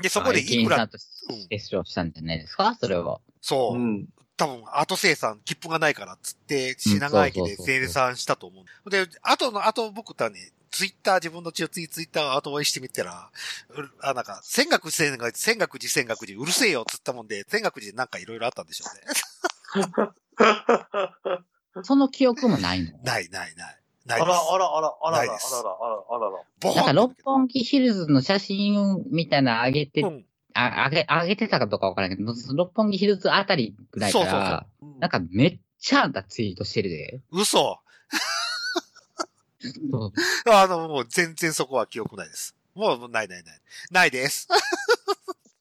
[0.00, 0.98] で、そこでいくら、駅員さんと
[1.50, 2.76] 接触したんじゃないですか？
[2.80, 3.20] それは。
[3.40, 4.08] そうう、ん。
[4.38, 8.90] 多分後生産、切符がないからっつって、品川駅で生産したと思う。
[8.90, 13.30] で、後の、後僕とはね、ツイッター、自分の中ツイツイッターを後追いしてみたら、
[14.00, 20.12] あ、なんか、千岳寺、千岳寺、千岳寺、千岳寺、うるせえよっつったもんで、千岳寺なんかいろいろあったんでしょうね。
[21.82, 22.98] その記憶もないの？
[23.02, 23.78] ない、ない、ない。
[24.10, 24.52] あらないです。
[24.54, 25.32] あらあらあらあらあらあら
[26.10, 26.44] あらあら。
[26.60, 30.24] ボなんか六本木ヒルズの写真みたいなの上げて、うん。
[30.58, 37.20] あ、上げ、上げてたかどうかわからないけど、六本木ヒルズあたりぐらいかそうそうら、うんなんかめっちゃあんたツイートしてるで。
[37.30, 37.78] 嘘。
[39.90, 40.12] そう
[40.52, 42.56] あの、もう全然そこは記憶ないです。
[42.74, 43.60] もう、ないないない。
[43.90, 44.48] ないです。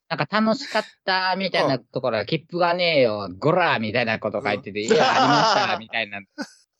[0.09, 6.19] なんか楽しかったみたいなところは、切符がねえよ、ゴラーみたいなこと書いてて、いや、ありました、みたいな。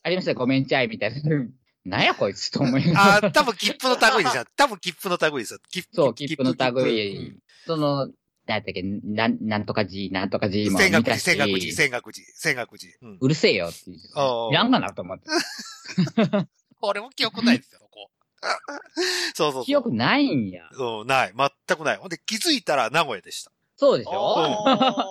[0.02, 1.46] ありました、ごめんちゃい、みたいな。
[1.84, 4.44] なんやこいつと思いながらあ、多分切符の類ですよ。
[4.56, 5.60] 多分切符の類ですよ。
[5.70, 6.54] 切符そう、切符の
[6.84, 7.36] 類。
[7.68, 8.06] その、
[8.46, 12.92] なんやっけ、なん、なんとか G、なんとか G も見たし、千岳寺、千岳寺、千岳寺。
[13.02, 13.90] うんうるせえよって。
[13.90, 15.24] いああらんかなと思って。
[16.80, 18.10] 俺も記憶ないですよ、ここ。
[19.34, 19.64] そうそうそう。
[19.66, 20.66] 記憶ないんや。
[20.72, 21.34] うん、ない。
[21.36, 21.96] 全くない。
[21.98, 23.52] ほんで気づいたら名古屋でした。
[23.76, 24.38] そうでしょ？
[24.66, 25.04] あ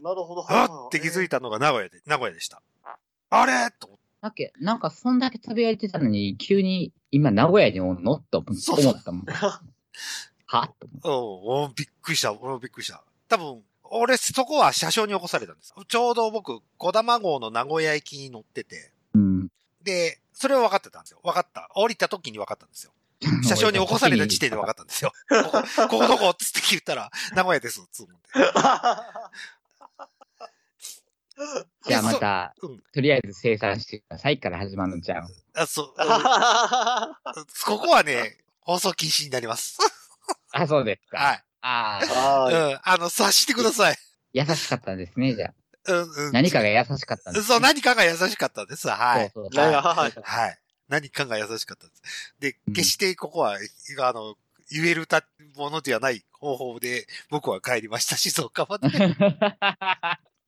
[0.00, 0.44] ーなるほど。
[0.52, 2.60] あって気づいたのが名古屋で、名古屋でした。
[3.30, 3.70] あれ？
[3.80, 4.04] と思って。
[4.20, 8.18] だっけ、なんかそんだけつぶやいてたのに、急に今名古屋におんの？
[8.30, 9.24] と思そうそうったもん。
[9.24, 12.32] はと思ってうん、おびっくりした。
[12.32, 13.02] 俺もびっくりした。
[13.28, 15.74] 多分、俺、そこは車掌に起こされたんです。
[15.88, 19.48] ちょうど僕、小玉号の名古屋行きに乗ってて、うん。
[19.82, 21.20] で、それは分かってたんですよ。
[21.22, 21.68] 分かった。
[21.74, 22.92] 降りた時に分かったんですよ。
[23.46, 25.12] 車掌に起こされた時点で分かったんですよ。
[25.28, 28.28] ここ、ここどこつって聞いたら、名古屋です、つ思って。
[31.86, 35.28] じゃあまた、うんとりあえず生産してくださいから始まるのじゃん。
[35.54, 35.86] あ、そう。
[35.86, 35.96] うん
[37.64, 39.78] ここはね、放送禁止になります。
[40.52, 41.18] あ、そうですか。
[41.18, 41.44] はい。
[41.62, 42.12] ああ、
[42.44, 42.78] はいうん。
[42.82, 43.96] あの、察してください。
[44.32, 45.52] 優しかったんですね、じゃあ。
[45.86, 46.32] うん、うん。
[46.32, 47.48] 何かが優しかったんです、ね。
[47.48, 48.88] そう、何かが優しかったです。
[48.88, 49.30] はい。
[49.34, 49.74] そうそうはい
[50.22, 50.58] はい。
[50.88, 52.02] 何かが優しかったです。
[52.40, 53.58] でう、ん決してここは、
[54.00, 54.34] あの、
[54.70, 55.24] 言えるた
[55.56, 58.88] ものではない方法で、僕は帰りました、静岡まで。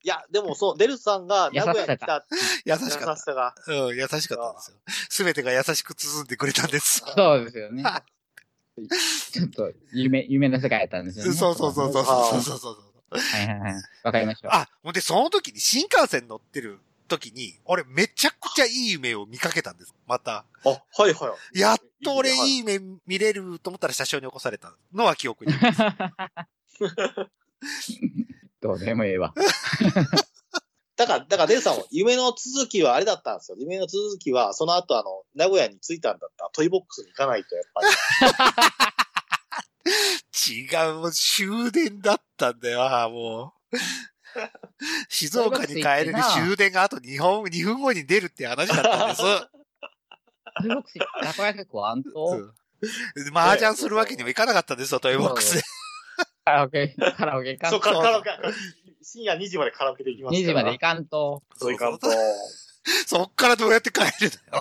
[0.05, 2.25] いや、でもそう、デルさんが名古屋に来た
[2.65, 3.55] 優優しかっしさが。
[3.65, 3.73] た。
[3.73, 4.77] うん、優しかったんですよ。
[5.11, 7.05] すべてが優しく包んでくれたんです。
[7.17, 7.85] そうですよね。
[9.33, 11.33] ちょっと、夢、夢の世界やったんですよね。
[11.33, 12.93] そうそうそうそうそうそうそう。
[13.11, 13.75] はいはいはい。
[14.05, 14.55] わかりました。
[14.55, 19.95] あ、ほんで、その時に新幹線乗ってる時に、俺めちゃくちゃいい夢を見かけたんです。
[20.07, 20.47] また。
[20.65, 21.59] あ、はいはい。
[21.59, 25.79] やっと俺いいい夢見れると思ったら車掌に起こされたのは記憶にあります。
[28.63, 29.35] どうでもええわ。
[30.97, 33.57] だから、だからデルさんは夢の続きはあれだったんですよ。
[33.59, 37.89] 夢の続きは、その後あの、名古屋に着いたんだったらトイボックスに行かないと、やっぱり。
[40.55, 43.77] 違う、もう終電だったんだよ、もう。
[45.09, 49.21] 静岡に帰れる終電があと2本、2分後に出るって話だったんです。
[49.23, 49.27] ト
[50.65, 52.55] イボックス、たこ焼き食わんと、うん
[53.33, 55.63] 麻雀するわけにもいかなかったんですよ、トイボックスで。
[56.45, 57.91] カラオケ、カラオケ行かんそう、と。
[57.91, 58.31] カラオケ、
[59.03, 61.43] 深夜2時までカラオケで行きます2時まで行かんと。
[61.57, 62.09] そういかんと。
[63.07, 64.59] そっからどうやって帰るの？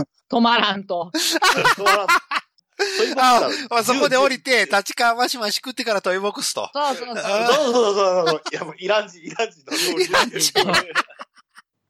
[0.00, 0.08] よ。
[0.30, 1.10] 止まらんと。
[1.14, 6.70] そうなんトイボックスあはあそこで降りて、立川マシマシ食ってからトイボックスと。
[6.72, 7.16] そうそうそう。
[7.18, 8.42] あそうそうそうそう。
[8.52, 10.04] いや、もうイラン人、イラン人の料理。
[10.04, 10.60] イラン人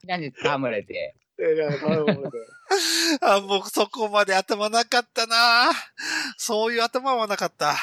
[0.04, 1.14] 何で戯れて。
[3.20, 5.70] あ、僕そこまで頭なかったな
[6.36, 7.76] そういう頭はなかった。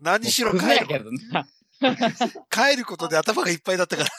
[0.00, 1.46] 何しろ帰る、どな。
[2.50, 4.10] 帰ることで頭がいっぱいだったから。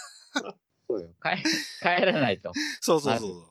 [0.88, 1.10] そうよ。
[1.22, 1.44] 帰、
[1.80, 2.52] 帰らないと。
[2.82, 3.46] そうそうそう。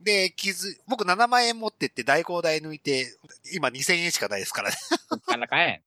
[0.00, 3.18] で、傷、僕7万円持ってって代行代抜いて、
[3.52, 4.76] 今2000円しかないですからね。
[5.08, 5.82] そっから帰ん。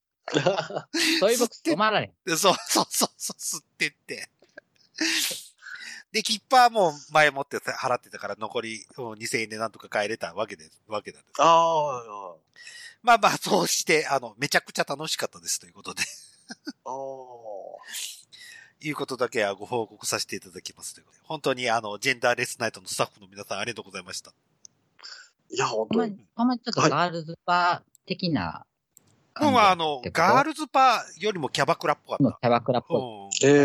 [1.19, 2.11] トイボックス止まられん。
[2.25, 4.29] でそうそうそうそう、吸ってって。
[6.11, 11.41] で、切符はもう前もって払ってたから残りうん2000円でなんとか帰れたわけです、わけなんです。
[11.41, 12.35] ああ、
[13.03, 16.03] まあまあ、そうして、あの、めちゃくちゃ楽しかったですということで、
[16.85, 16.93] ああ。
[18.83, 21.23] いうことだけはご報告させていただきますということで。
[21.27, 24.33] 本当にあの、ジェンダーレスナイトのスタッフの皆さんありがとうございました。
[25.51, 26.17] いや、本当に。
[26.17, 28.65] たまに、たまにちょっとガールズバー的な
[29.33, 30.21] 感じうん、あのって、こと？
[30.21, 33.39] ガールズパーよりもキャバクラっぽかっのキャバクラっぽい。
[33.39, 33.47] た。
[33.47, 33.53] うん。
[33.53, 33.59] え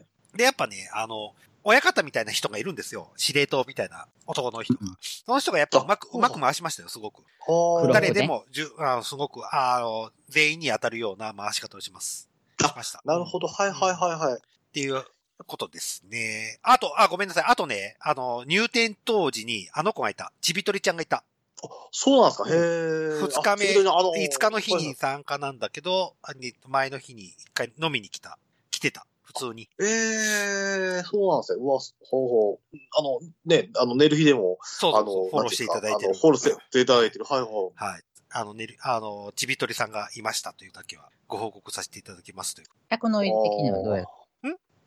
[0.00, 0.04] え
[0.36, 3.12] で、やっぱね、あの、親方みたいな人がいるんですよ。
[3.16, 4.80] 司令塔みたいな男の人が。
[4.82, 7.22] うんその人がやっぱうまく、あうまく回しましたよ、すごく。
[7.92, 12.28] 誰でも、じゅあすごく、あの、全員に当たるような回し方をします。
[12.62, 13.00] あしました。
[13.04, 13.46] なるほど。
[13.48, 14.38] はいはいはいはい。
[14.38, 14.40] っ
[14.72, 15.04] ていう
[15.46, 16.58] ことですね。
[16.62, 17.44] あと、あ、ごめんなさい。
[17.46, 20.32] あとね、あの、入店当時にあの子がいた。
[20.40, 21.18] ちびとりちゃんがいた。
[21.64, 22.48] あそうなんですか？
[22.48, 23.20] へえ。
[23.20, 28.38] 二日目、あの5日の日に参加なんだけど、あに前の日に一回飲みに来た。
[28.72, 29.06] 来てた。
[29.34, 29.68] 普通に。
[29.80, 29.84] え
[31.00, 31.58] えそうなんですよ。
[31.60, 31.78] うわ、
[32.10, 32.76] ほうほう。
[32.98, 35.30] あの、ね、あの、寝る日でも、そうそうそう。
[35.30, 36.18] フォローしていただいてるあの。
[36.18, 37.24] フォローしていただいてる。
[37.24, 37.50] はいはい。
[37.74, 38.02] はい。
[38.30, 42.66] あの、ねる、あの、ちびとりさんがいましたというだけはご報告させていただきますという。
[42.88, 44.02] 客の入り的にはどうや？
[44.02, 44.06] ん？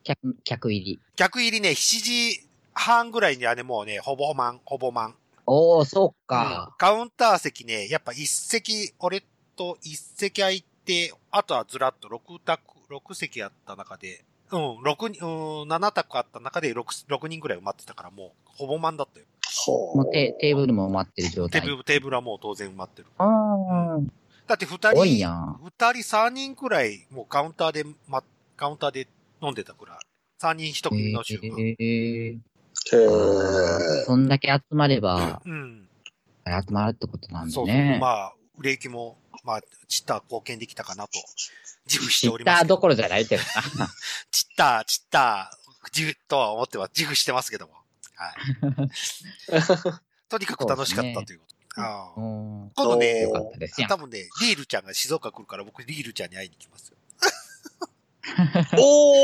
[0.04, 1.00] 客、客入り。
[1.16, 5.16] 逆入りね、7時半ぐらいにはね、もうね、ほぼ満、ほぼ満。
[5.46, 6.74] おー、そううんか。
[6.78, 9.24] カウンター席ね、やっぱ一席、俺
[9.56, 19.26] と一席空いて、あとはずらっと6択、6席あった中で、うん、6人、うん、7択あった中で 6, 6人ぐらい埋まってたからもう、ほぼ満だったよ。
[19.68, 21.62] はもうテテーブルも待ってる状態。
[21.62, 23.08] テーブル、テーブルはもう当然埋まってる。
[23.18, 24.08] あー、
[24.48, 24.96] だって二人。
[25.04, 28.24] 二人三人くらい、もうカウンターで、ま、
[28.58, 29.08] カウンターで
[29.42, 29.98] 飲んでたくらい。
[30.38, 31.46] 三人一組の集合。
[31.46, 32.38] えー、へえ。
[34.06, 35.88] そんだけ集まれば、うん。
[36.46, 37.74] 集まるってことなんそうそう。
[37.74, 37.98] でね。
[38.00, 41.12] まあ、売れ行きも、まあ、ちった貢献できたかなと、
[41.86, 42.66] 自負しておりますけど。
[42.66, 43.44] ッターどころじゃないけど
[43.78, 43.88] な。
[44.32, 45.52] ちった、ちった、
[45.96, 47.74] 自負とは思っては自負してますけども。
[48.16, 48.36] はい。
[50.30, 51.56] とにかく楽しかったということ。
[51.82, 52.72] ああうん。
[52.74, 53.28] 今度ね
[53.88, 53.98] 多。
[53.98, 56.98] 分ね、リールちゃんが静岡来るから僕リールちゃんに会いに行きますよ。
[58.80, 59.22] お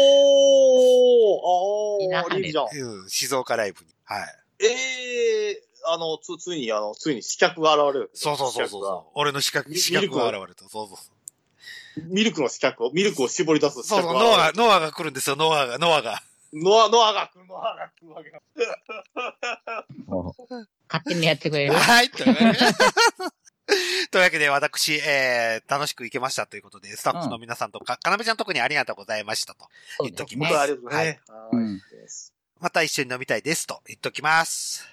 [2.10, 2.68] ーあー、リーじゃん。
[3.02, 3.96] うん、静岡ライブに。
[4.04, 4.36] はい。
[4.60, 8.12] ええあの、つ、ついに、あの、ついに刺客が現れる。
[8.14, 9.12] そうそうそうそう。
[9.16, 10.68] 俺の資格、ミ資格が現れた。
[10.70, 12.04] そうそうそう。
[12.08, 16.22] ミルクの刺客を、ミルクを絞り出す刺そうそう、客がノア、ノアが来るんですよ、ノアが、ノアが。
[16.54, 18.42] ノア、ノアが来る、ノアが来るわけだ。
[20.88, 21.74] 勝手にやってくれる。
[21.74, 22.74] はい、というわけで。
[24.12, 29.68] というわけで、私、えー、楽しく行けましたということで、スタッフの皆さんとか、かなめちゃん特にありがとうございましたと。
[30.02, 31.32] 言っときますありがとうございます。
[31.32, 34.86] はいうんですまた一緒に飲みたいですと言っときます。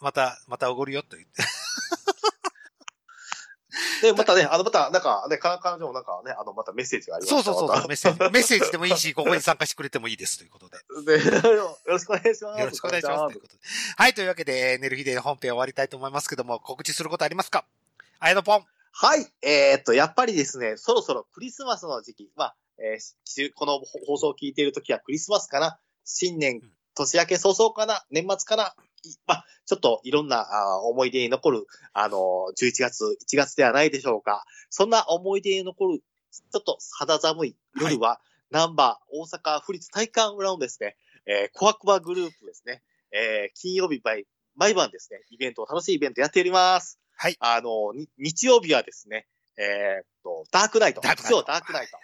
[0.00, 1.42] また、またおごるよと言って。
[4.02, 7.42] で、またね、あの、また、なんか、ね、か彼女もなんかね、あの、またメッセージがありました。
[7.42, 8.18] そうそうそうそう、まメッセージ。
[8.32, 10.78] メッセージでもいいし、ここに参加してくれてもいいですということで。
[10.78, 12.60] たで、よろしくお願いします。
[12.60, 13.60] よろしくお願いしますということで。
[13.96, 17.66] はい、というわけで、寝る日で本編終わりたいと思いますけども、告知することありますか？
[18.18, 18.66] あやのぽん。
[18.92, 19.30] はい。
[19.42, 25.78] えーっと、やっぱりですね、そろそろクリスマスの時期、まあ、えーしこの放送を聞いている時はクリスマスかな？
[26.04, 28.04] 新年うん、年明け早々かな？
[28.10, 28.74] 年末かな？
[28.84, 28.85] い
[29.26, 34.44] まあ、ちょっといろんなあー思い出に残る、あのー、11月、1月ではないでしょうか。
[34.70, 40.96] そんな思い出に残る、ちょっと肌寒い夜は、ナンバー大阪府立体育館裏のですね、
[41.26, 42.82] えー、コアクバグループですね、
[43.12, 44.26] えー、金曜日毎
[44.56, 46.98] 毎晩ですね、イベント、楽しいイベントやっております。
[47.16, 47.36] はい。
[47.40, 49.26] あの、に日曜日はですね、
[49.58, 51.00] えーっと、ダークナイト。
[51.00, 51.96] ダークナイトダークナイト。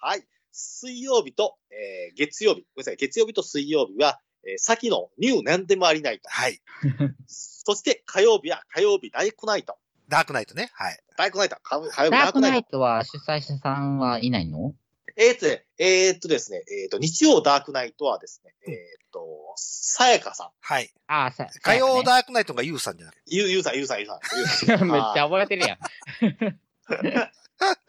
[0.00, 0.22] はい。
[0.52, 2.62] 水曜日と、えー月曜日。
[2.74, 2.96] ごめんなさい。
[2.96, 4.20] 月曜日と水曜日は、
[4.50, 6.28] えー先のニュー何でもありナイト。
[6.30, 6.60] はい。
[7.26, 9.76] そして火曜日は火曜日ダイクナイト。
[10.08, 10.70] ダークナイトね。
[10.74, 10.98] はい。
[11.18, 11.56] ダイクナイト。
[11.62, 12.70] 火火曜日ダークナイダークナイト。
[12.70, 14.74] トは主催者さんはいないの？
[15.16, 18.76] えーっとね、えーっとですね、えーっと、日曜ダークナイトはですね、えーっ
[19.12, 19.26] と、
[19.56, 20.50] さやかさん。
[20.60, 20.88] はい。
[21.08, 22.12] ああ、さ、火曜だ。
[22.16, 23.22] ダークナイトがユウさんじゃなくて。
[23.26, 24.20] ゆう、ゆうさん、ゆうさん、ゆうさん。
[24.38, 24.46] ゆう
[24.78, 25.78] さんめっちゃ覚えてるやん。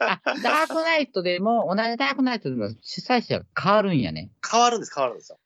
[0.00, 4.32] あ、ダークナイトでも、同じダークナイトでも主催者が変わるんやね。
[4.50, 5.38] 変わるんです、変わるんですよ。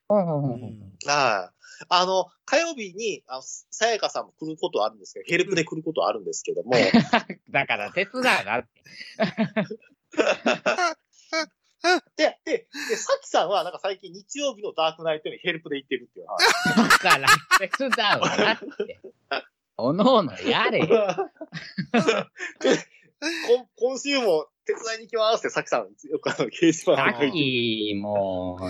[1.06, 1.54] はい。
[1.88, 6.72] あの、火曜日に、あの、さやかさんも来ることはあるんですけど、ヘルプで来ることはあるんですけども、
[7.50, 8.68] だから手伝うなって。
[12.16, 16.38] で、で、で、さきさんは、なんか最近日曜日のダークナイトにヘルプで行ってるっていう話。
[17.04, 17.28] だから
[17.58, 19.00] 手伝うなって。
[19.76, 20.86] おのおのやれ。
[20.86, 20.86] で
[23.48, 28.64] 今今週も手伝いに行きますって、さきさん、よくあの、掲示板に書いてき、もう、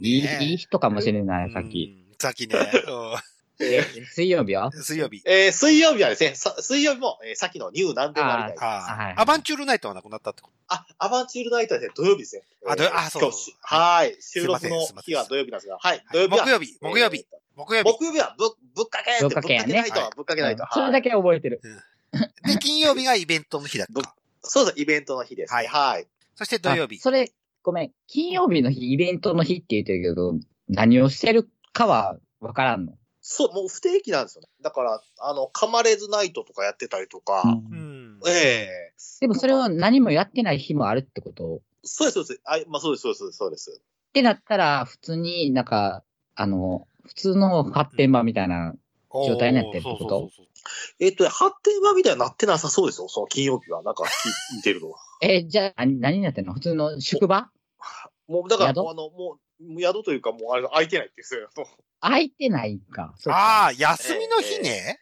[0.00, 1.96] いい、ねいい人かもしれない、さっき。
[2.10, 2.14] うん。
[2.18, 2.54] さっきね。
[2.56, 3.16] う
[3.58, 3.82] え
[4.12, 4.68] 水曜日は？
[4.68, 5.22] ん 水曜日。
[5.24, 8.56] えー水曜日はですね、さ水曜日も、えーさっきのニューなんでもありない。
[8.58, 9.20] ああはいあ。
[9.20, 12.42] アバンチュールナイトはなくなったってこアバンチュールナイトはですね、土曜日ですね。
[12.66, 13.30] あどえーあそう
[13.62, 14.16] はい。
[14.20, 16.04] 収録の日は土曜日なんですが、はい。
[16.12, 16.44] と土曜日は。
[16.44, 17.90] 木曜日、木曜日、えー木曜日。
[17.90, 20.62] 木曜日はぶ、ぶっかけぶっかけないと、ぶっかけないと。
[20.64, 21.62] はいそれだけ覚えてる。
[22.44, 24.14] で、金曜日がイベントの日だった。
[24.42, 25.56] そうです、イベントの日です、ね。
[25.56, 26.06] はいはい。
[26.34, 26.98] そして土曜日あ。
[27.00, 27.32] それ、
[27.66, 27.90] ごめん。
[28.06, 30.34] 金曜日の日、イベントの日って言ってるけど、
[30.68, 32.92] 何をしてるかはわからんの？
[33.20, 34.48] そう、もう不定期なんですよね。
[34.62, 38.20] だから、あの、カマレズナイトとかやってたりとか、うん。
[38.24, 41.60] ええでもそれを何もやってない日もあるってこと？
[41.82, 42.40] そうです、そうです。
[42.44, 43.80] あまあ、そうです、そうです、そうです。
[43.80, 46.04] ってなったら、普通になんか、
[46.36, 48.74] あの、普通の発展場みたいな、
[49.26, 50.30] 状態になってるってこと？
[51.00, 53.82] えっとね、発展場みたいになってなさそうですよ、その金曜日は。
[53.82, 54.98] なんか聞い、見てるのは。
[55.20, 56.52] え、じゃあ、何何になってんの？
[56.54, 57.50] 普通の宿場？
[58.28, 58.76] もう、だから、宿？
[58.76, 61.66] もうあの、もう、もう宿というか、もう、あれ、空いてないっていう、もう
[62.00, 63.14] 空いてないんか。
[63.18, 65.00] そうかああ、休みの日ね？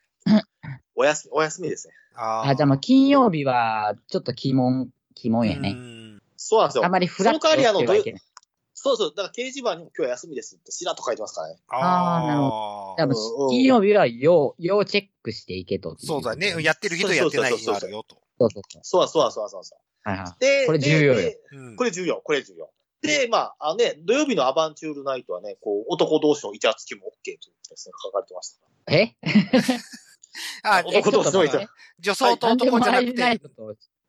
[0.95, 1.95] お休み、お休みですね。
[2.15, 5.73] ああ、じゃあまあ金曜日は、ちょっと鬼門、鬼門やうね。
[5.73, 6.89] んそうなんですよあ。
[6.89, 8.23] まりフラットその代わりあの寄ってはいけない
[8.75, 9.15] そうそう。
[9.17, 11.57] だから、掲示板にも今日は休みですって、しらっと書いてますからね。
[11.69, 15.97] あーなるほじゃあもうんう金曜日は要、要チェックしていけと。
[15.99, 16.55] そうだね。
[16.63, 18.17] やってる日とやってない日があるよと。
[18.39, 18.81] そうそうそう。
[18.85, 19.77] そうだ、そうだ、そうだ、そうだ。
[20.05, 20.41] はいはい。
[20.41, 21.33] で、これ重要よ
[21.77, 22.71] これ重要、これ重要。
[23.03, 27.37] で、まあ、あのね、土曜日のアバンチュールナイトはね、こう、男同士のイチャつきも OK という
[27.69, 28.93] ですね、書かれてました。
[28.93, 29.15] え？
[30.63, 31.61] あ、え男同士のイチャ
[32.03, 33.41] ちょっと待って女装と男じゃなくて、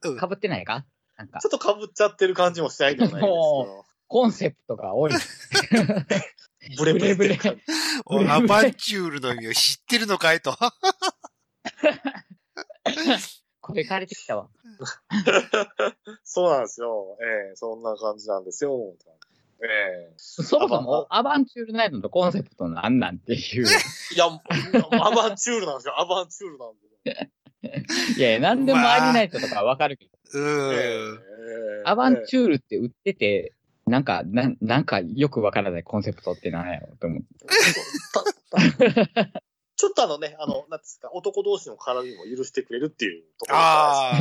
[0.03, 0.85] うんかぶってないか？
[1.17, 3.85] なんかちょ、っと被っちゃってる感じもしないでもないですけど。
[4.07, 5.11] コンセプトが多い。
[6.77, 7.39] ブレブレブレ
[8.29, 10.55] アバンチュールの意味を知ってるのかいと。
[13.65, 14.47] これ借りてきたわ。
[16.23, 17.17] そうなんですよ。
[17.19, 18.93] ええそんな感じなんですよ。
[19.59, 23.65] ええそもそも、アバンチュールナイトのコンセプトなんなんっていう。
[23.65, 25.99] いや、アバンチュールなんですよ。
[25.99, 27.31] アバンチュールなんで。
[28.17, 31.15] いやいや、なんでもありナイトとかわかるけど、うえーん。
[31.15, 31.19] え
[31.85, 33.53] アバンチュールって売ってて、
[33.87, 37.27] なんか、なんなんかよくわからないコンセプトってなんやろうと思って。
[39.77, 44.15] ちょっとあのね、あの、なんですか、男同士の絡みも許してくれるっていうところああ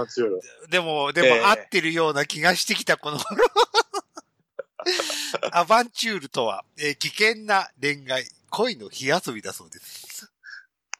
[0.00, 0.30] あー、強い。
[0.70, 3.42] でも、でも、ええ合ってるような気がしてきた、この頃。
[5.52, 10.30] アバンチュールとは、えー危険な恋愛、恋の火遊びだそうです。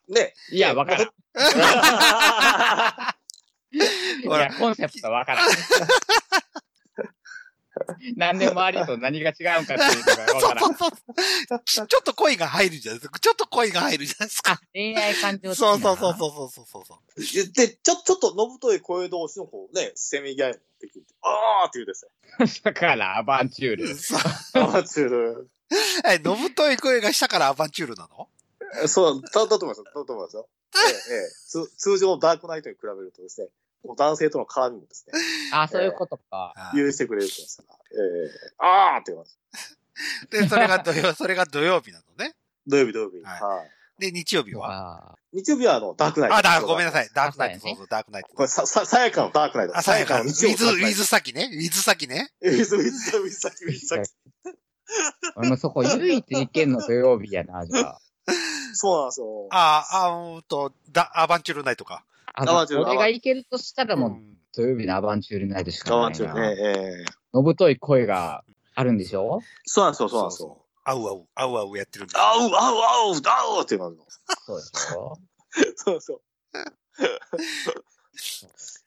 [0.08, 0.34] ね。
[0.50, 1.06] いや、わからん。
[3.72, 5.48] いほらや、コンセプトわからん。
[8.16, 10.74] 何でもありと何が違うんかっていうのがわからん。
[10.76, 10.88] そう
[11.48, 13.18] そうちょちょっと恋が入るじゃないですか。
[13.18, 14.52] ちょっと恋が入るじゃないですか。
[14.52, 17.52] あ、恋愛感情そうそうそうそうそうそうそう。
[17.52, 21.06] で、ちょ、ちょっとのぶとい声同士のこうね、せめぎ合いもできる。
[21.22, 22.06] あーっていうです
[22.38, 22.46] ね。
[22.62, 23.96] だから、アバンチュール。
[23.96, 24.18] そう
[24.54, 25.48] あーっていう。
[26.04, 28.28] え、のぶとい声がしたからアバンチュールなの？
[28.86, 29.84] そう、だ、だと思いますよ。
[29.84, 30.48] だと思いますよ。
[30.74, 33.48] ええ、ええ、つ通常のダークナイトに比べるとですね、
[33.96, 35.12] 男性との絡みもですね、
[35.52, 36.52] あ、そういうことか。
[36.56, 37.64] あ許してくれるって言います。
[38.00, 39.38] ええ、あーって言います。
[40.30, 42.34] で、それが土曜、 それが土曜日なのね。
[42.66, 43.22] 土曜日土曜日。
[43.22, 43.70] はいはい。
[44.00, 45.12] で、日曜日は？
[45.12, 46.36] あ日曜日はあの、ダークナイト。
[46.36, 47.10] あ、だ、ごめんなさい。
[47.14, 48.28] ダークナイト、そうそうダークナイト。
[48.34, 49.76] これ、さ、さ、さやかのダークナイト。
[49.76, 51.50] あ、さやかの、ウのィズ、ウ日曜のダークナイトィズ先ね。
[51.52, 52.32] ウィズ先ね。
[52.40, 54.10] ウィズ、ウィズ、ウィズ先、ウィズ先。
[55.36, 55.42] あ。
[55.42, 58.00] もうそこ唯一いけんの土曜日やな、 じゃあ。
[58.72, 59.46] そうなんですよ。
[59.50, 62.04] ああ、あうんと、だ、アバンチュールナイトか。
[62.34, 66.34] あアバンチュール俺がいけるとしたらもう、ん土曜日のアバンチュールナイトしかガないな。
[66.34, 66.62] ね、え
[67.02, 68.44] えのぶとい声が
[68.74, 69.40] あるんでしょ？
[69.64, 70.64] そうなんですよ、そうなんですよ。
[70.84, 72.18] あうあう、あうあうやってるんだ。
[72.20, 72.52] あう、あう、あ
[73.10, 73.96] う、あうって言うの。
[74.44, 75.16] そうでしょ？
[75.76, 76.20] そうそう。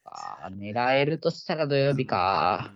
[0.06, 2.72] あー狙えるとしたら土曜日か。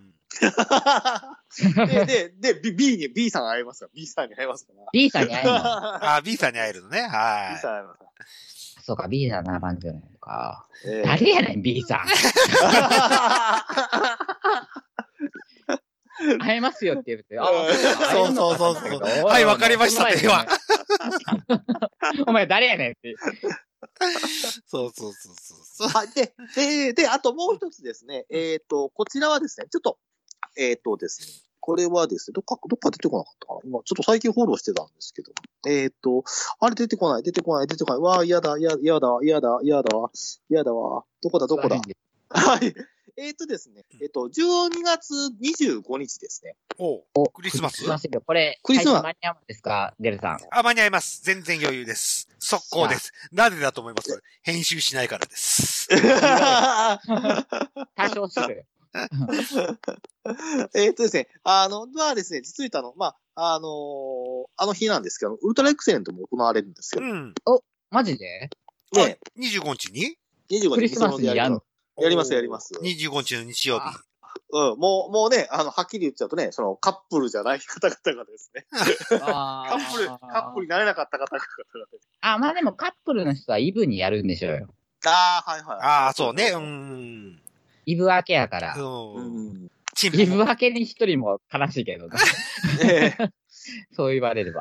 [1.86, 3.86] で、で、で、B, B に、B さん会えますか？
[3.86, 4.72] ら、B さんに会えますか？
[4.76, 4.86] ら。
[4.92, 5.58] B さんに会えるの？
[6.16, 6.98] あ、B さんに会えるのね。
[6.98, 7.98] B はさん会えます
[8.96, 10.66] かそうか、B さんのアバンチュールナイトか。
[10.84, 10.90] ら。
[10.90, 12.06] ええ誰やねん、B さん。
[16.40, 20.46] 会えますよって言って、あうんそうそうそうそうはいわかりましたでは。
[22.26, 23.10] お前誰やねんって。
[23.10, 23.14] い。
[24.66, 25.34] そうそうそう
[25.64, 25.88] そう。
[25.88, 26.08] はい。
[26.12, 28.26] で、で、で、あともう一つですね。
[28.30, 29.98] えっ、と、こちらはですね、ちょっと、
[30.56, 35.32] えっ、とですね、これはですね、どっか、どっか出てこなかったかな今、ちょっと最近フォローしてたんですけど。
[35.68, 36.24] えっ、と、
[36.60, 38.00] あれ出てこない、出てこない、出てこない。
[38.00, 40.10] わあ、嫌だ、嫌だ、嫌だ、嫌だ、嫌だわ、
[40.48, 41.04] 嫌だわ。
[41.22, 41.76] どこだ、どこだ。
[42.30, 42.74] はい。
[43.18, 45.12] えっ、とですね、えっ、と、12月
[45.42, 46.56] 25日ですね。
[46.78, 47.02] おう
[47.34, 47.82] クリスマス？
[47.82, 48.22] すいませんよ。
[48.24, 49.02] これ、クリスマス？
[49.02, 49.92] 間に合うんですか？
[50.00, 50.38] デルさん。
[50.50, 51.20] あ、間に合います。
[51.22, 52.28] 全然余裕です。
[52.38, 53.12] 速攻です。
[53.30, 54.22] なぜだと思います？
[54.40, 55.86] 編集しないからです。
[57.94, 58.64] 多少する。
[60.74, 67.02] えっとですね、あの、まあですね、実は言うとあの、まあ、あのーあの日なんですけど、ウルトラエクセレントも行われるんですよ。
[67.02, 67.34] うん。
[67.90, 68.50] マジで？
[68.92, 70.16] ね、25日に
[70.50, 71.62] ？25日クリスマスにやんの
[71.98, 72.74] やります、やります。
[72.74, 73.98] ?25 日の日曜日。
[74.50, 78.66] うん、もう、もうね、あの、はっきり言っちゃうとね、そのカップルじゃない方々がですね、
[79.20, 81.46] あカップル、カップルになれなかった方々が
[81.92, 81.98] ね。
[82.20, 84.68] あ、まあでもカップルの人はイブにやるんでしょうよ。
[85.06, 85.78] ああ、はいはい。
[85.80, 86.50] ああ、そうね。
[86.50, 86.58] う。
[86.60, 87.42] ん。
[87.88, 88.74] イブ明けやから。
[88.76, 88.82] う
[89.16, 89.70] うん。
[90.02, 92.18] イブポ明けに一人も悲しいけどな。
[92.84, 93.30] ええ
[93.92, 94.60] そう言われれば。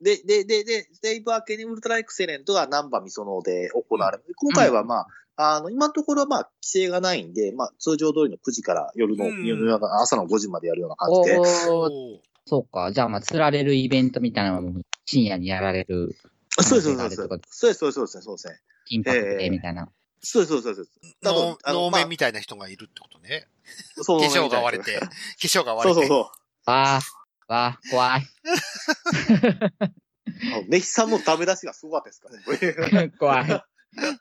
[0.00, 4.24] で、で、で、で、デイブ明けにウルトラエクセレントがナンバミソノで行われる。
[4.36, 5.06] 今回はま
[5.36, 11.38] あ、あの、今のところはまあ、規制がないんで、まあ、通常通りの9時から夜の、うん夜中朝の5時までやるような感じで。
[11.38, 12.92] おー、そうか。
[12.92, 16.14] じゃあまあ、釣られるイベントみたいなのも深夜にやられる。
[16.60, 17.16] そうです、そうです。
[17.16, 18.60] そうです、そうです、そうです、そうですね。
[18.88, 19.88] 緊迫でみたいな。
[20.24, 20.90] そうそうそうです。
[21.22, 23.46] 多分能あの能面みたいな人がいるってことね。
[24.02, 25.06] そう化粧が割れて、化
[25.38, 26.00] 粧が割れて。
[26.00, 26.32] そうそうそ
[26.66, 26.70] う。
[26.70, 27.00] わあ、
[27.46, 28.26] わあ、怖い。
[30.52, 32.28] あのネヒさんのダメ出しがすごかったですか
[32.96, 33.12] らね。
[33.18, 33.64] 怖い。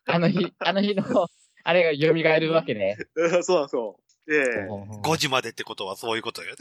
[0.05, 1.03] あの日、あの日の、
[1.63, 2.97] あれが蘇るわけね。
[3.43, 3.99] そうなんですよ。
[4.29, 6.55] ええ5時までってことはそういうことよね。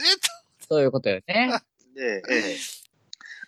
[0.67, 1.49] そういうことよね。
[1.97, 2.57] ええええ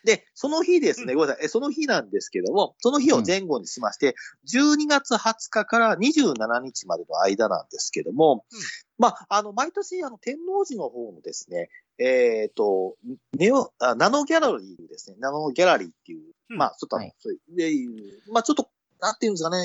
[0.06, 4.16] で、その日ですね、ごめんなさい、えその日なんですけども、その日を前後にしまして、
[4.48, 8.60] 12月20日から27日までの間なんですけども、うん。
[9.00, 12.96] まあ、あの、毎年、あの、天王寺の方のですね、えっ、と、
[13.34, 16.58] ネオあ、ナノギャラリーですね、ナノギャラリーっていう、うん。
[16.58, 17.16] まあ、ちょっとあの、はい。
[17.20, 18.70] そういうでいう、まあ、ちょっと、
[19.02, 19.58] なんていうんですかね、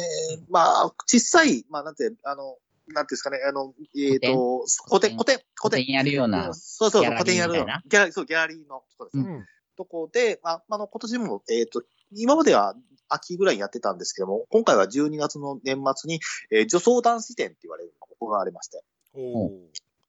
[0.49, 2.57] まあ、小さい、まあ、なんて、あの、
[2.89, 5.87] なんていうんですかね、あの、えっ、と、古典、古典、古典古典。
[5.87, 6.55] やるような。
[6.55, 7.83] そうそう古典やるような。
[7.87, 9.25] ギャラリー、そう、ギャラリーの人ですね。
[9.25, 9.47] うん。
[9.81, 11.83] とこで、まあ、あの、今年も、えっ、と、
[12.15, 12.75] 今までは
[13.09, 16.21] 秋ぐらいにやってたんですけども、今回は12月の年末に、
[16.51, 18.83] えー女装男子展って言われるのが行われまして。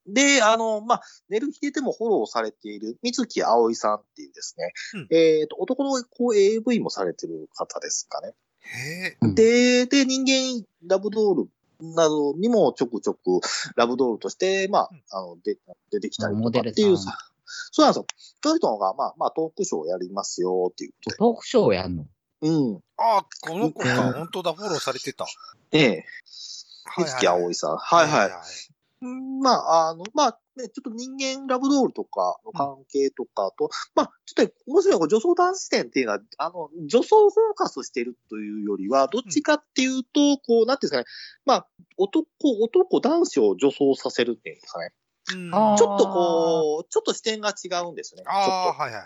[0.07, 5.07] で、あの、まあ、寝る日ででもフォローされている水木葵さんっていうですね、うん。
[5.09, 8.33] えっ、と、男の子 AV もされてる方ですかね。
[9.35, 11.49] で、で、人間ラブドール
[11.81, 13.19] などにもちょくちょく
[13.75, 14.97] ラブドールとして、まうん。
[15.11, 15.57] あ、あの、で
[15.91, 17.30] 出てきたりとかっていうさんさ、
[17.71, 18.05] そうなんですよ。
[18.43, 21.17] そういう人が、まあ、まあ、トークショーをやりますよっていうことで。
[21.17, 22.05] トークショーをやんの？
[22.41, 22.79] うん。
[22.97, 24.07] あ、この子か。
[24.07, 25.25] うん本当だ、フォローされてた。
[25.71, 25.89] ええ。
[25.89, 27.77] はい水木葵さん。
[27.77, 28.27] はいはい。
[28.27, 28.31] い。
[29.03, 41.05] うんまあ、あの、まあ、ね、ちょっと人間ラブドールとかの関係とかと、まあ、ちょっと面白いのが女装男子展っていうのは、あの、女装フォーカスしてるというよりは、どっちかっていうと、こう、なんていうんですかね、
[41.45, 42.25] まあ、男、
[42.61, 44.91] 男、男子を女装させるっていうんですかね。
[45.31, 48.23] ちょっとこう、ちょっと視点が違うんですね。
[48.23, 49.03] ちょあっあ、はいはい。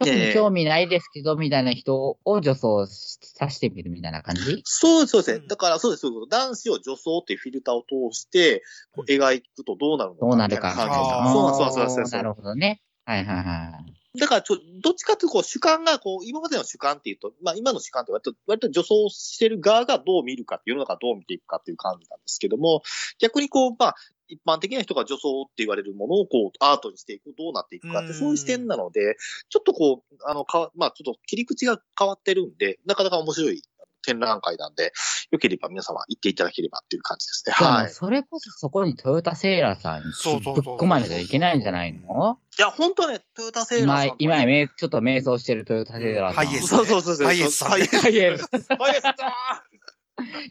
[0.00, 4.60] 特ええに興味ないですけど、みたいな人を女装させてみるみたいな感じ？
[4.64, 5.36] そうです、そうですね。
[5.38, 6.36] うんだから、そうです、そういうこと。
[6.36, 8.62] 男子を女装っていうフィルターを通して、
[8.92, 10.26] こう描くとどうなるのか。
[10.26, 10.70] どうなるか。
[10.70, 12.22] みたいな感じあーそうなんです、そうなんです、そうなんですな。
[12.24, 12.82] るほどね。
[13.04, 13.80] はいはいは
[14.16, 14.18] い。
[14.18, 22.82] だからちょ、どっちかっていうと、こう、主観が、こう、今までの主観っていうと、まあ今の主観って割と、割と女装してる側がどう見るか、世の中どう見ていくかっていう感じなんですけども、
[23.18, 23.94] 逆にこう、まあ、
[24.28, 29.16] 一般的な人が女装って言われるものをこう、アートにしていく、どうなっていくかって、うんそういう視点なので、
[29.48, 33.62] ちょっとこう、あの、かわ、まあちょっと切り口が変わってるんで、なかなか面白い
[34.06, 34.92] 展覧会なんで、
[35.30, 37.52] よければ皆様行っていただければっていう感じですね。
[37.54, 37.90] はい。
[37.90, 42.38] それこそそこにトヨタセーラーさんにそうそうそうぶっ込まれちゃいけないんじゃないの？
[42.58, 46.46] いや、本当はね、トヨタセーラーさん、今今ちょっと迷走してるトヨタセーラーさん。
[46.46, 47.26] ハイエースそうそうそうそう。
[47.26, 48.48] ハイエースさんハイエースハイエース。
[48.50, 49.14] ハイエースだ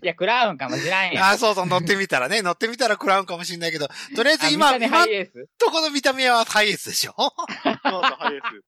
[0.01, 1.24] いや、クラウンかもしらんやん。
[1.32, 4.80] あ、そうそう、乗ってみたらね、乗ってみたらクラウンかもしれないけど、 とりあえず今、ハイ
[5.14, 7.14] エースとこの見た目はハイエースでしょ？
[7.14, 7.22] ー
[7.64, 8.64] ハイエース。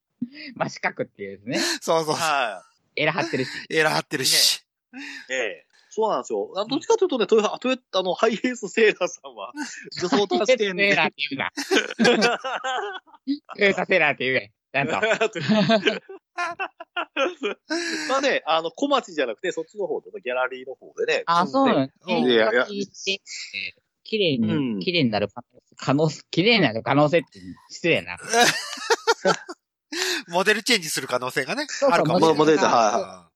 [0.55, 1.59] まあ、四角っていうですね。
[1.81, 2.15] そうそうそう。
[2.15, 2.63] は
[2.95, 3.49] エラ張ってるし。
[3.69, 4.57] エラ張ってるし。
[4.57, 5.33] い。
[5.33, 5.65] ええ。
[5.89, 6.51] そうなんですよ。
[6.57, 9.53] あどっちかというとね、トヨタ、トヨタ、あの、ハイエースセーラーさんは、
[10.01, 11.51] 女装としてんセーラーって言うな。
[13.57, 14.51] トヨタセーラーって言え。
[14.73, 14.95] ちゃんと。
[18.09, 21.23] まあね、あの、小町じゃなくて、そっちの方でね、ギャラリーの方でね。
[21.25, 22.33] あ、そうなんうんね。
[22.33, 22.65] いやいや
[24.03, 25.27] 綺麗うんに、綺麗になる
[25.77, 28.17] 可能性、綺麗になる可能性って失礼な。
[30.27, 32.37] モデルチェンジする可能性がね、そうそうあるかもしれない。
[32.37, 33.31] モデルチェンジは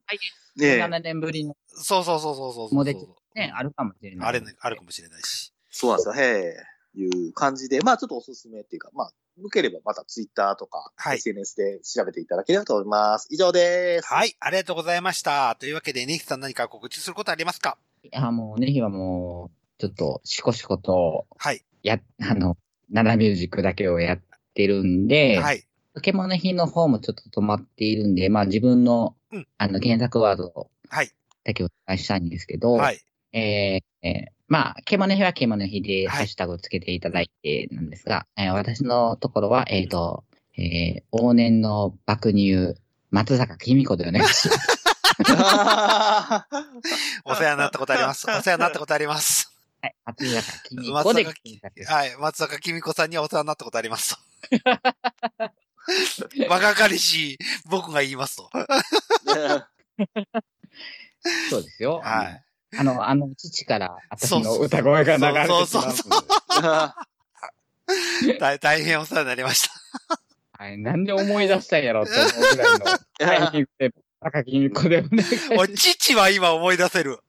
[0.58, 1.56] ねえ7年ぶりのい。
[1.68, 2.76] そうそうそうそうそうそう。
[2.76, 3.00] モデル
[3.34, 4.28] ね、あるかもしれない。
[4.28, 5.54] あれね、あるかもしれないし。
[5.72, 6.14] そうなんですよ。
[6.16, 6.56] へえ。
[6.95, 9.12] いう感じで、まあちょっとおすすめっていうか、まあ、
[9.42, 13.28] 向ければまたツイッターとか、はい SNS で調べていただければと思います。
[13.32, 14.08] 以上です。
[14.08, 15.56] はい、ありがとうございました。
[15.60, 17.78] というわけで、ネヒさん何か告知することありますか？
[18.04, 21.64] いや、もうね、日はもう、ちょっと、しこしこと、はい。
[21.84, 22.58] や、あの、
[22.90, 24.22] ナナミュージックだけをやっ
[24.54, 25.64] てるんで、はい。
[25.94, 31.12] ポケモンの日の方もちょっと止まっているんで、まあ自分の、うんあの、検索ワードはい。
[31.44, 33.00] だけお願いしたいんですけど、はい。
[33.34, 40.24] えーえーまあ、獣の日は獣の日で、はいハッシュタグをつけていただいてなんですが、えー私のところは、えっ、と、
[40.58, 42.74] えー往年の爆乳、
[43.12, 44.80] 松坂君子でお願いします。
[47.26, 48.26] お世話になったことあります。
[48.28, 49.54] お世話になったことあります。
[49.82, 51.24] はい、松坂君子で
[51.86, 52.18] はい。
[52.18, 54.22] 松坂君子さんにはお世話になったことありますと。
[56.50, 57.38] 若かりし、
[57.70, 58.50] 僕が言いますと。
[61.50, 62.02] そうですよ。
[62.04, 62.43] はい。
[62.78, 65.72] あの、あの、父から私の歌声が流れてきます。
[65.72, 66.11] そうそうそう
[68.39, 69.74] 大大変お世話になりました。
[70.63, 72.86] はい、なんで思い出したんやろって思うぐらいの
[73.17, 73.91] タイミングで、
[74.22, 77.20] 坂君子でお願いしおい父は今思い出せる。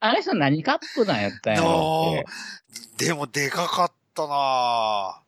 [0.00, 2.24] あの人何カップなんやったんやろのっ
[2.98, 3.06] て。
[3.06, 5.22] でもでかかったなぁ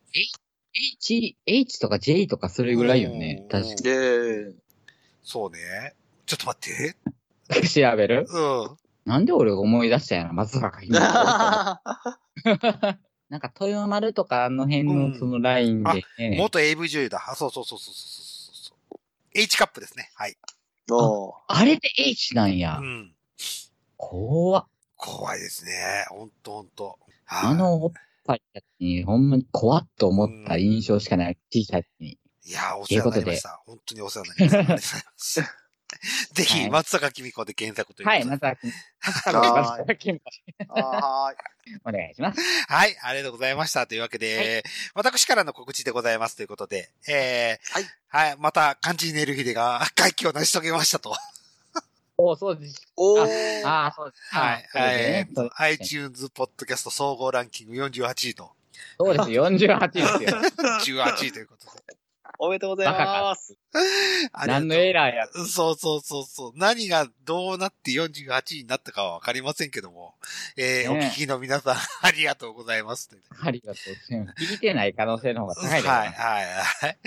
[1.00, 3.42] H、H とか J とかそれぐらいよね。
[3.42, 4.52] うん確かで、
[5.22, 5.94] そうね。
[6.26, 6.96] ちょっと待って。
[7.50, 7.62] に。
[7.68, 8.26] 調べる？
[8.28, 8.76] うん。
[9.04, 10.32] なんで俺が思い出したんやろ？
[10.34, 10.94] 松坂君子。
[13.30, 16.36] なんか豊丸とかあの辺うんのそのラインでね。
[16.38, 17.24] 元 AV 女優だ。
[17.28, 18.98] あそうそうそうそうそうそうそう。
[19.34, 20.10] H カップですね。
[20.14, 20.36] はい。
[20.90, 22.84] おーあれで H なんやう。
[22.84, 23.14] ん。
[23.96, 24.66] 怖っ。
[24.96, 25.70] 怖いですね。
[26.10, 26.98] ほんとほんと。
[27.26, 27.92] あのおっ
[28.24, 31.38] ぱいたちにほんまに怖っと思った印象しかない。
[31.50, 32.18] 小さい時に。
[32.46, 33.62] いやー、お世話になりました。
[33.66, 34.54] 本当にお世話になりました。
[34.58, 35.63] ありがとうございます。
[36.32, 38.30] ぜひ、はい松坂君子で検索というこはい、とで。
[38.34, 38.72] 松坂君。
[39.04, 41.54] 松坂君子はーい。
[41.84, 42.40] お願いします。
[42.68, 43.86] はい、ありがとうございました。
[43.86, 47.86] というわけで、私からの告知でございますということで、えー、はい。
[48.08, 51.16] はい、また、漢字ネルヒデが外気を成し遂げましたと。
[52.16, 52.86] おそうです。
[52.96, 53.66] おー。
[53.66, 54.34] ああ、そうです。
[54.34, 54.68] はい。
[54.76, 54.78] え
[55.24, 58.52] ねそうー、iTunes ポッドキャスト総合ランキング48位と、
[58.98, 59.30] そうです。
[59.30, 60.06] 48で
[60.86, 61.02] すよ。
[61.02, 62.03] 18位ということで。
[62.38, 63.56] おめでとうございます。
[64.46, 65.26] 何のエラーや。
[65.48, 66.52] そうそうそうそう。
[66.56, 70.14] 何がどうなって48位になったかはわかりませんけども、
[70.56, 73.08] えーねお聞きの皆さん、 ありがとうございます。
[73.42, 74.44] ありがとうございます。
[74.44, 75.86] 聞いてない可能性の方が高いです。
[75.86, 76.98] はい、はい、はい。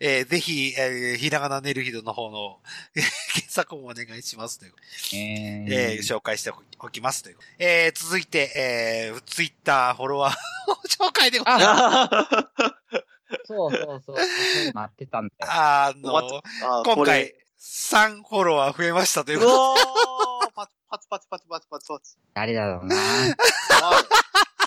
[0.00, 2.60] えーぜひ、えーひらがなネルヒドの方の
[2.94, 4.72] えー検索もお願いしますという。
[5.14, 7.36] ええーー紹介しておきますという。
[7.58, 10.36] えー続いて、えー、ツイッターフォロワー
[10.88, 12.08] 紹介でございま
[12.90, 13.04] す。
[13.44, 14.16] そうそうそう。
[14.74, 15.52] 待ってたんだよ。
[15.52, 16.42] あの、
[16.84, 19.56] 今回、3フォロワー増えましたといううことで。
[19.56, 22.16] おーパチパチパチパチパチパチパチ。
[22.34, 22.96] 誰だろうな。
[22.96, 23.34] はい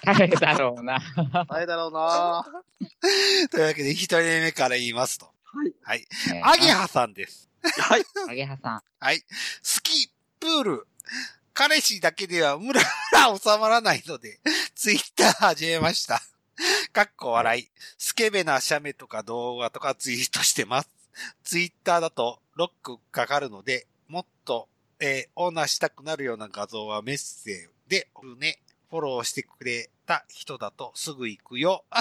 [0.06, 1.00] 誰だろうな。
[1.50, 2.46] 誰だろうなは
[3.52, 5.26] というわけで、一人目から言いますと。
[5.66, 5.74] い。
[5.82, 6.08] はい。
[6.32, 7.50] ねアゲハさんです。
[7.62, 8.04] はい。
[8.30, 8.84] あげはさん。
[9.00, 9.24] はい。
[9.62, 10.10] スキー、
[10.40, 10.88] プール。
[11.54, 14.40] 彼氏だけではムラムラ収まらないので、
[14.76, 16.22] ツイッター始めました。
[16.94, 17.70] かっこ笑い。
[17.98, 20.90] スケベな写メとか動画とかツイートしてます。
[21.44, 24.68] ツイッターだとロックかかるので、もっと、
[25.00, 28.60] えーオーナーしたくなるような画像はメッセージで送るね。
[28.90, 31.84] フォローしてくれた人だとすぐ行くよ。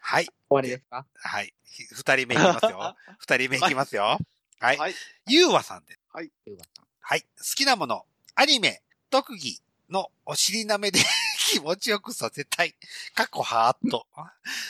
[0.00, 0.24] はい。
[0.26, 1.06] 終わりですか？
[1.14, 1.52] はい。
[1.64, 2.96] ひ二人目いきますよ。
[3.18, 4.18] 二人目いきますよ。
[4.60, 4.76] はい。
[4.78, 4.94] はい。
[5.28, 6.00] ゆうわさんです。
[6.46, 7.22] ゆうがさんはい。
[7.22, 9.60] 好きなもの、アニメ、特技
[9.90, 10.98] のお尻舐めで
[11.50, 12.74] 気持ちよくさせたい。
[13.14, 14.06] 過去ハート。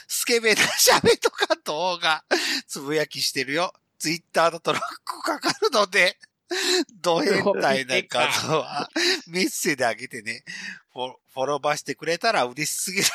[0.09, 2.25] スケベな喋とか動画、
[2.67, 3.73] つぶやきしてるよ。
[3.99, 6.19] ツイッターだとロックかかるので、
[7.01, 8.89] ド変態な画像は
[9.29, 10.43] メッセであげてね。
[10.93, 13.07] フォフォローバーしてくれたら嬉しすぎる。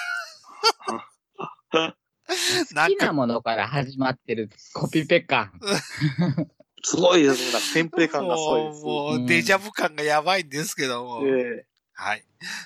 [2.27, 5.51] 好きなものから始まってるコピペ感。
[6.83, 7.59] すごいですね。
[7.73, 8.83] テンプレ感がすごいです。
[8.83, 11.21] もう、もうデジャブ感がやばいんですけども。
[11.25, 11.65] え
[11.99, 12.23] はい。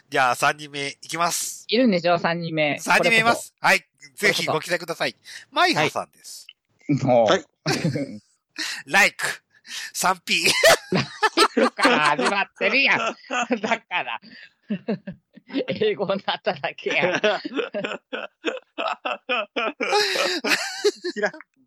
[0.10, 1.64] じゃあ、三人目いきます。
[1.70, 2.20] いるんでしょ？
[2.20, 2.78] 三人目。
[2.80, 3.56] 三人目います。
[3.62, 3.88] はい。
[4.16, 5.16] ぜひご期待ください。
[5.52, 6.48] マイハさんです。
[6.90, 7.08] こそ。
[7.08, 7.28] もう。
[7.28, 7.46] はい
[8.86, 9.24] like
[9.96, 10.50] 3P。
[11.76, 13.16] から始まってるやん。
[13.62, 14.20] だから。
[15.68, 17.22] 英語になっただけやん。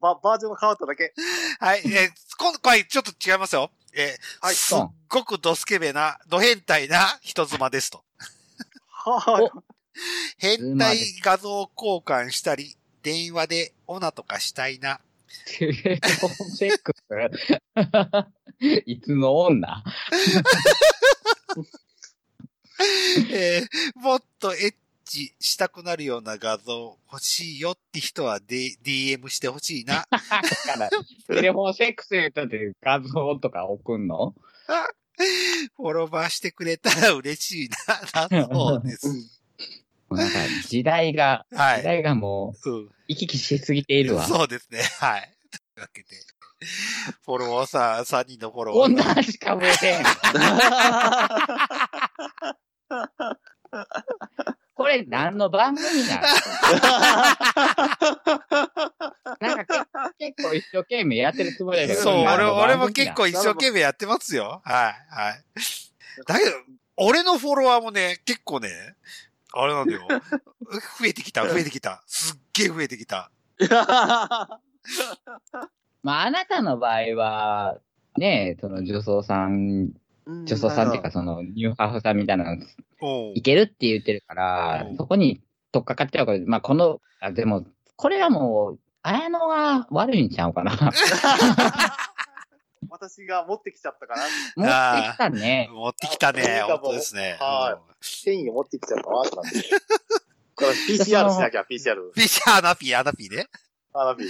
[0.01, 1.12] ババージョンが変わっただけ。
[1.61, 1.82] はい。
[1.87, 3.70] えー今回ちょっと違いますよ。
[3.95, 4.78] えーはいすっ
[5.09, 8.03] ごくドスケベな、ド変態な人妻ですと。
[8.89, 9.51] は
[10.39, 15.01] 変態画像交換したり、電話でオナとかしたいな。
[15.28, 17.05] セックス？
[18.87, 19.82] いつの女？
[23.33, 30.07] えーもっとエッチしたくなるような画像欲しいよって人は、D、DM してほしいな。
[30.11, 30.27] だか
[30.79, 30.91] ら、
[31.29, 34.35] テレフォンセックス言ったって画像とか送んの？
[35.77, 37.68] フォローバーしてくれたら嬉しい
[38.14, 38.29] な。
[38.29, 39.07] だそうです。
[40.11, 42.91] なんか時代が、はい時代がもううん。
[43.09, 44.27] 行き来しすぎているわ。
[44.27, 44.81] そうですね。
[45.01, 45.31] はい。
[45.51, 46.09] というわけで、
[47.25, 48.93] フォロワーさん、3人のフォロワー。
[48.93, 50.05] 女しか増えてへん。
[54.74, 56.22] これ何の番組なの
[59.41, 59.87] なんか
[60.18, 62.01] 結構一生懸命やってるつもりだけど。
[62.01, 64.62] そう、俺、俺も結構一生懸命やってますよ。
[64.64, 65.45] はい、はい。
[66.26, 66.51] だけど、
[66.97, 68.68] 俺のフォロワーもね、結構ね、
[69.53, 70.09] あれなんだよ。
[70.99, 72.03] 増えてきた、増えてきた。
[72.07, 73.30] すっげえ増えてきた。
[76.03, 77.78] まあ、あなたの場合は、
[78.16, 79.93] ねその女装さん、
[80.27, 82.62] 女装さんっていうか、そのニューハーフさんみたいなの
[83.35, 87.64] いけるって言ってるからうん、そこに取っかかっちゃうから、まあ、この、あでも、
[87.97, 90.72] これはもう、綾野が悪いんちゃうかな。
[92.89, 94.22] 私が持ってきちゃったかな。
[94.57, 95.68] 持ってきたね。
[95.72, 96.61] 持ってきたね。
[96.62, 97.37] あ本当ですね。
[97.41, 99.62] はうん繊維を持ってきちゃったわ、って感じ。
[100.55, 102.12] これ PCR しなきゃ、PCR。
[102.14, 103.47] ピシャーナピー、アナピーね。
[103.95, 104.28] アラビー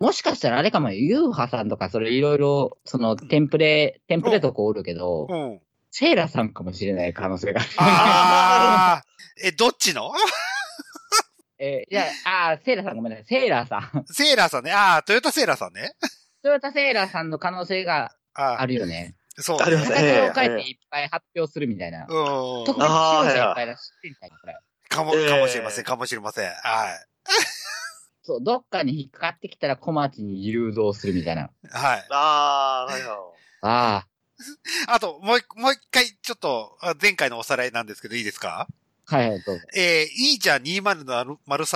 [0.00, 5.60] もしかしたらあれかもよ、ユーハさんとかそれいろいろ、そのテンプレ、テンプレとこおるけど、うん。
[5.90, 7.70] セイラさんかもしれない可能性がある。
[7.78, 9.04] ああ、
[9.44, 10.10] え、どっちの？
[11.58, 13.26] えーいや、あーセイラさんごめんなさい。
[13.26, 14.04] セイラーさん。
[14.12, 14.72] セーラーさんね。
[14.72, 15.92] ああ、トヨタセーラーさんね。
[16.42, 19.14] トヨタセイラーさんの可能性がああるよね。
[19.36, 22.02] そう、ありますね形を変えていっぱい発表するみたいな。
[22.02, 22.64] うん。
[22.64, 24.54] 特別仕様者いっぱい出してみたいな、これ。
[24.88, 26.50] かも、ええかもしれません、かもしれません。
[26.50, 26.54] はい。
[28.26, 31.50] そう、どっかに引っかかってきたら小町に誘導するみたいな。
[31.70, 32.06] はい。
[32.10, 33.18] あー、はいはい。
[33.62, 34.06] あ
[34.88, 38.66] あと、もう一、もう一回、ちょっと、あ前回のおさらいなんですけど、いいですか？
[39.10, 39.66] あ、はいはい、どうぞ。
[39.76, 41.24] えー、いいじゃん203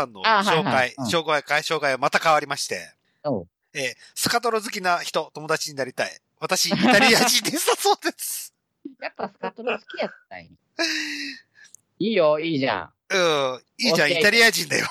[0.07, 2.95] の紹介、はいうん紹介会、紹介はまた変わりまして、
[3.75, 6.21] えー、スカトロ好きな人、友達になりたい。
[6.41, 8.55] 私、イタリア人でした そうです。
[9.01, 10.49] やっぱスカトロ好きやったんやい
[11.99, 12.93] いよ、いいじゃん。
[13.11, 13.19] う
[13.59, 14.87] ん、いいじゃん、イタリア人だよ。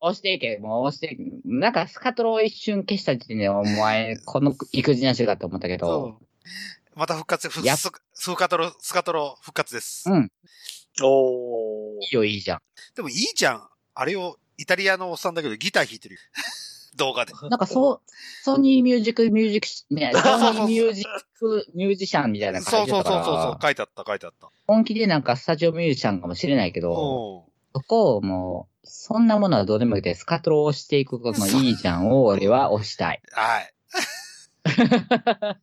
[0.00, 1.24] 押していけ、もう押していけ。
[1.44, 6.26] なんかスカトロを一瞬消した時点で、お前、この育児なしだと思ったけうど、ん。
[6.94, 10.08] また復活、ふやっススカトロ、スカトロ復活です。
[10.10, 10.30] うん、
[11.02, 12.04] おー。
[12.04, 12.60] いいよ、いいじゃん。
[12.94, 13.68] でもいいじゃん。
[13.94, 16.20] あれを、イタリアのおっさんだけどギター弾いてるよ。
[16.96, 17.32] 動画で。
[17.48, 18.00] なんかそう、
[18.42, 21.04] ソニーミュージックミュージック ソニーミュージッ
[21.38, 24.50] クミュージシャンみたいなそうそう感じだったからそうそうそう、書いてあった、書いてあった。
[24.66, 33.22] 本気でなんかスタジオミュージシャンかもしれないけど、おそこをもう、そんなものはどうでもいいで、スカトロを押していくことのいいじゃんを俺は押したい。
[33.32, 33.74] はい。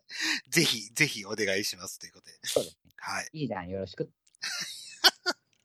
[0.50, 2.34] ぜひ、ぜひお願いしますということで。
[2.44, 2.94] そうですね。
[2.98, 3.30] はい。
[3.34, 4.12] いいじゃん、よろしく。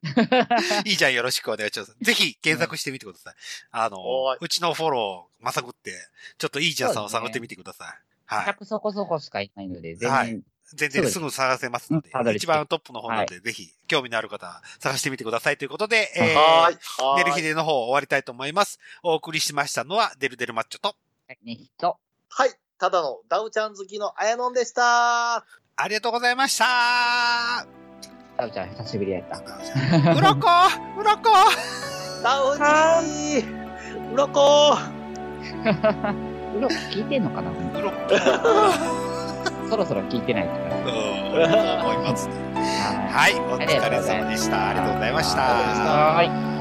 [0.87, 1.95] いいじゃん、よろしくお願いします。
[2.01, 3.35] ぜひ検索してみてください。
[3.71, 3.99] あの
[4.41, 5.93] うちのフォロー、まさぐって、
[6.39, 7.99] ちょっといいじゃんさんを探ってみてください。
[8.25, 8.55] はい。
[8.55, 10.43] 100そこそこしかいないので、全はい然、
[10.75, 17.33] 全然すぐ探せますのでうんたど、り着け一番トップの方なので、ぜひ、興味のある方は探してみてくださいということで、えー、デル。
[17.33, 18.79] ヒデの方終わりたいと思います。
[19.03, 20.97] お送りしましたのは、デルデルマッチョと。
[22.29, 22.51] はい。
[22.79, 25.37] ただのダウちゃん好きのあやのんでした。
[25.37, 27.67] ありがとうございました
[28.37, 29.37] タウちゃん久しぶりやった。
[30.15, 30.49] うろこ
[30.99, 31.31] うろこ
[32.23, 34.79] ダウジーうろこ
[36.57, 39.10] うろこ聞いてんのかなうろこ
[39.71, 40.77] そろそろ聞いてないから。
[40.77, 42.35] うん、そう思いますね。
[42.55, 44.69] ははい、お疲れ様でした。
[44.71, 45.43] ありがとうございました。
[45.43, 46.29] い。
[46.29, 46.60] はい。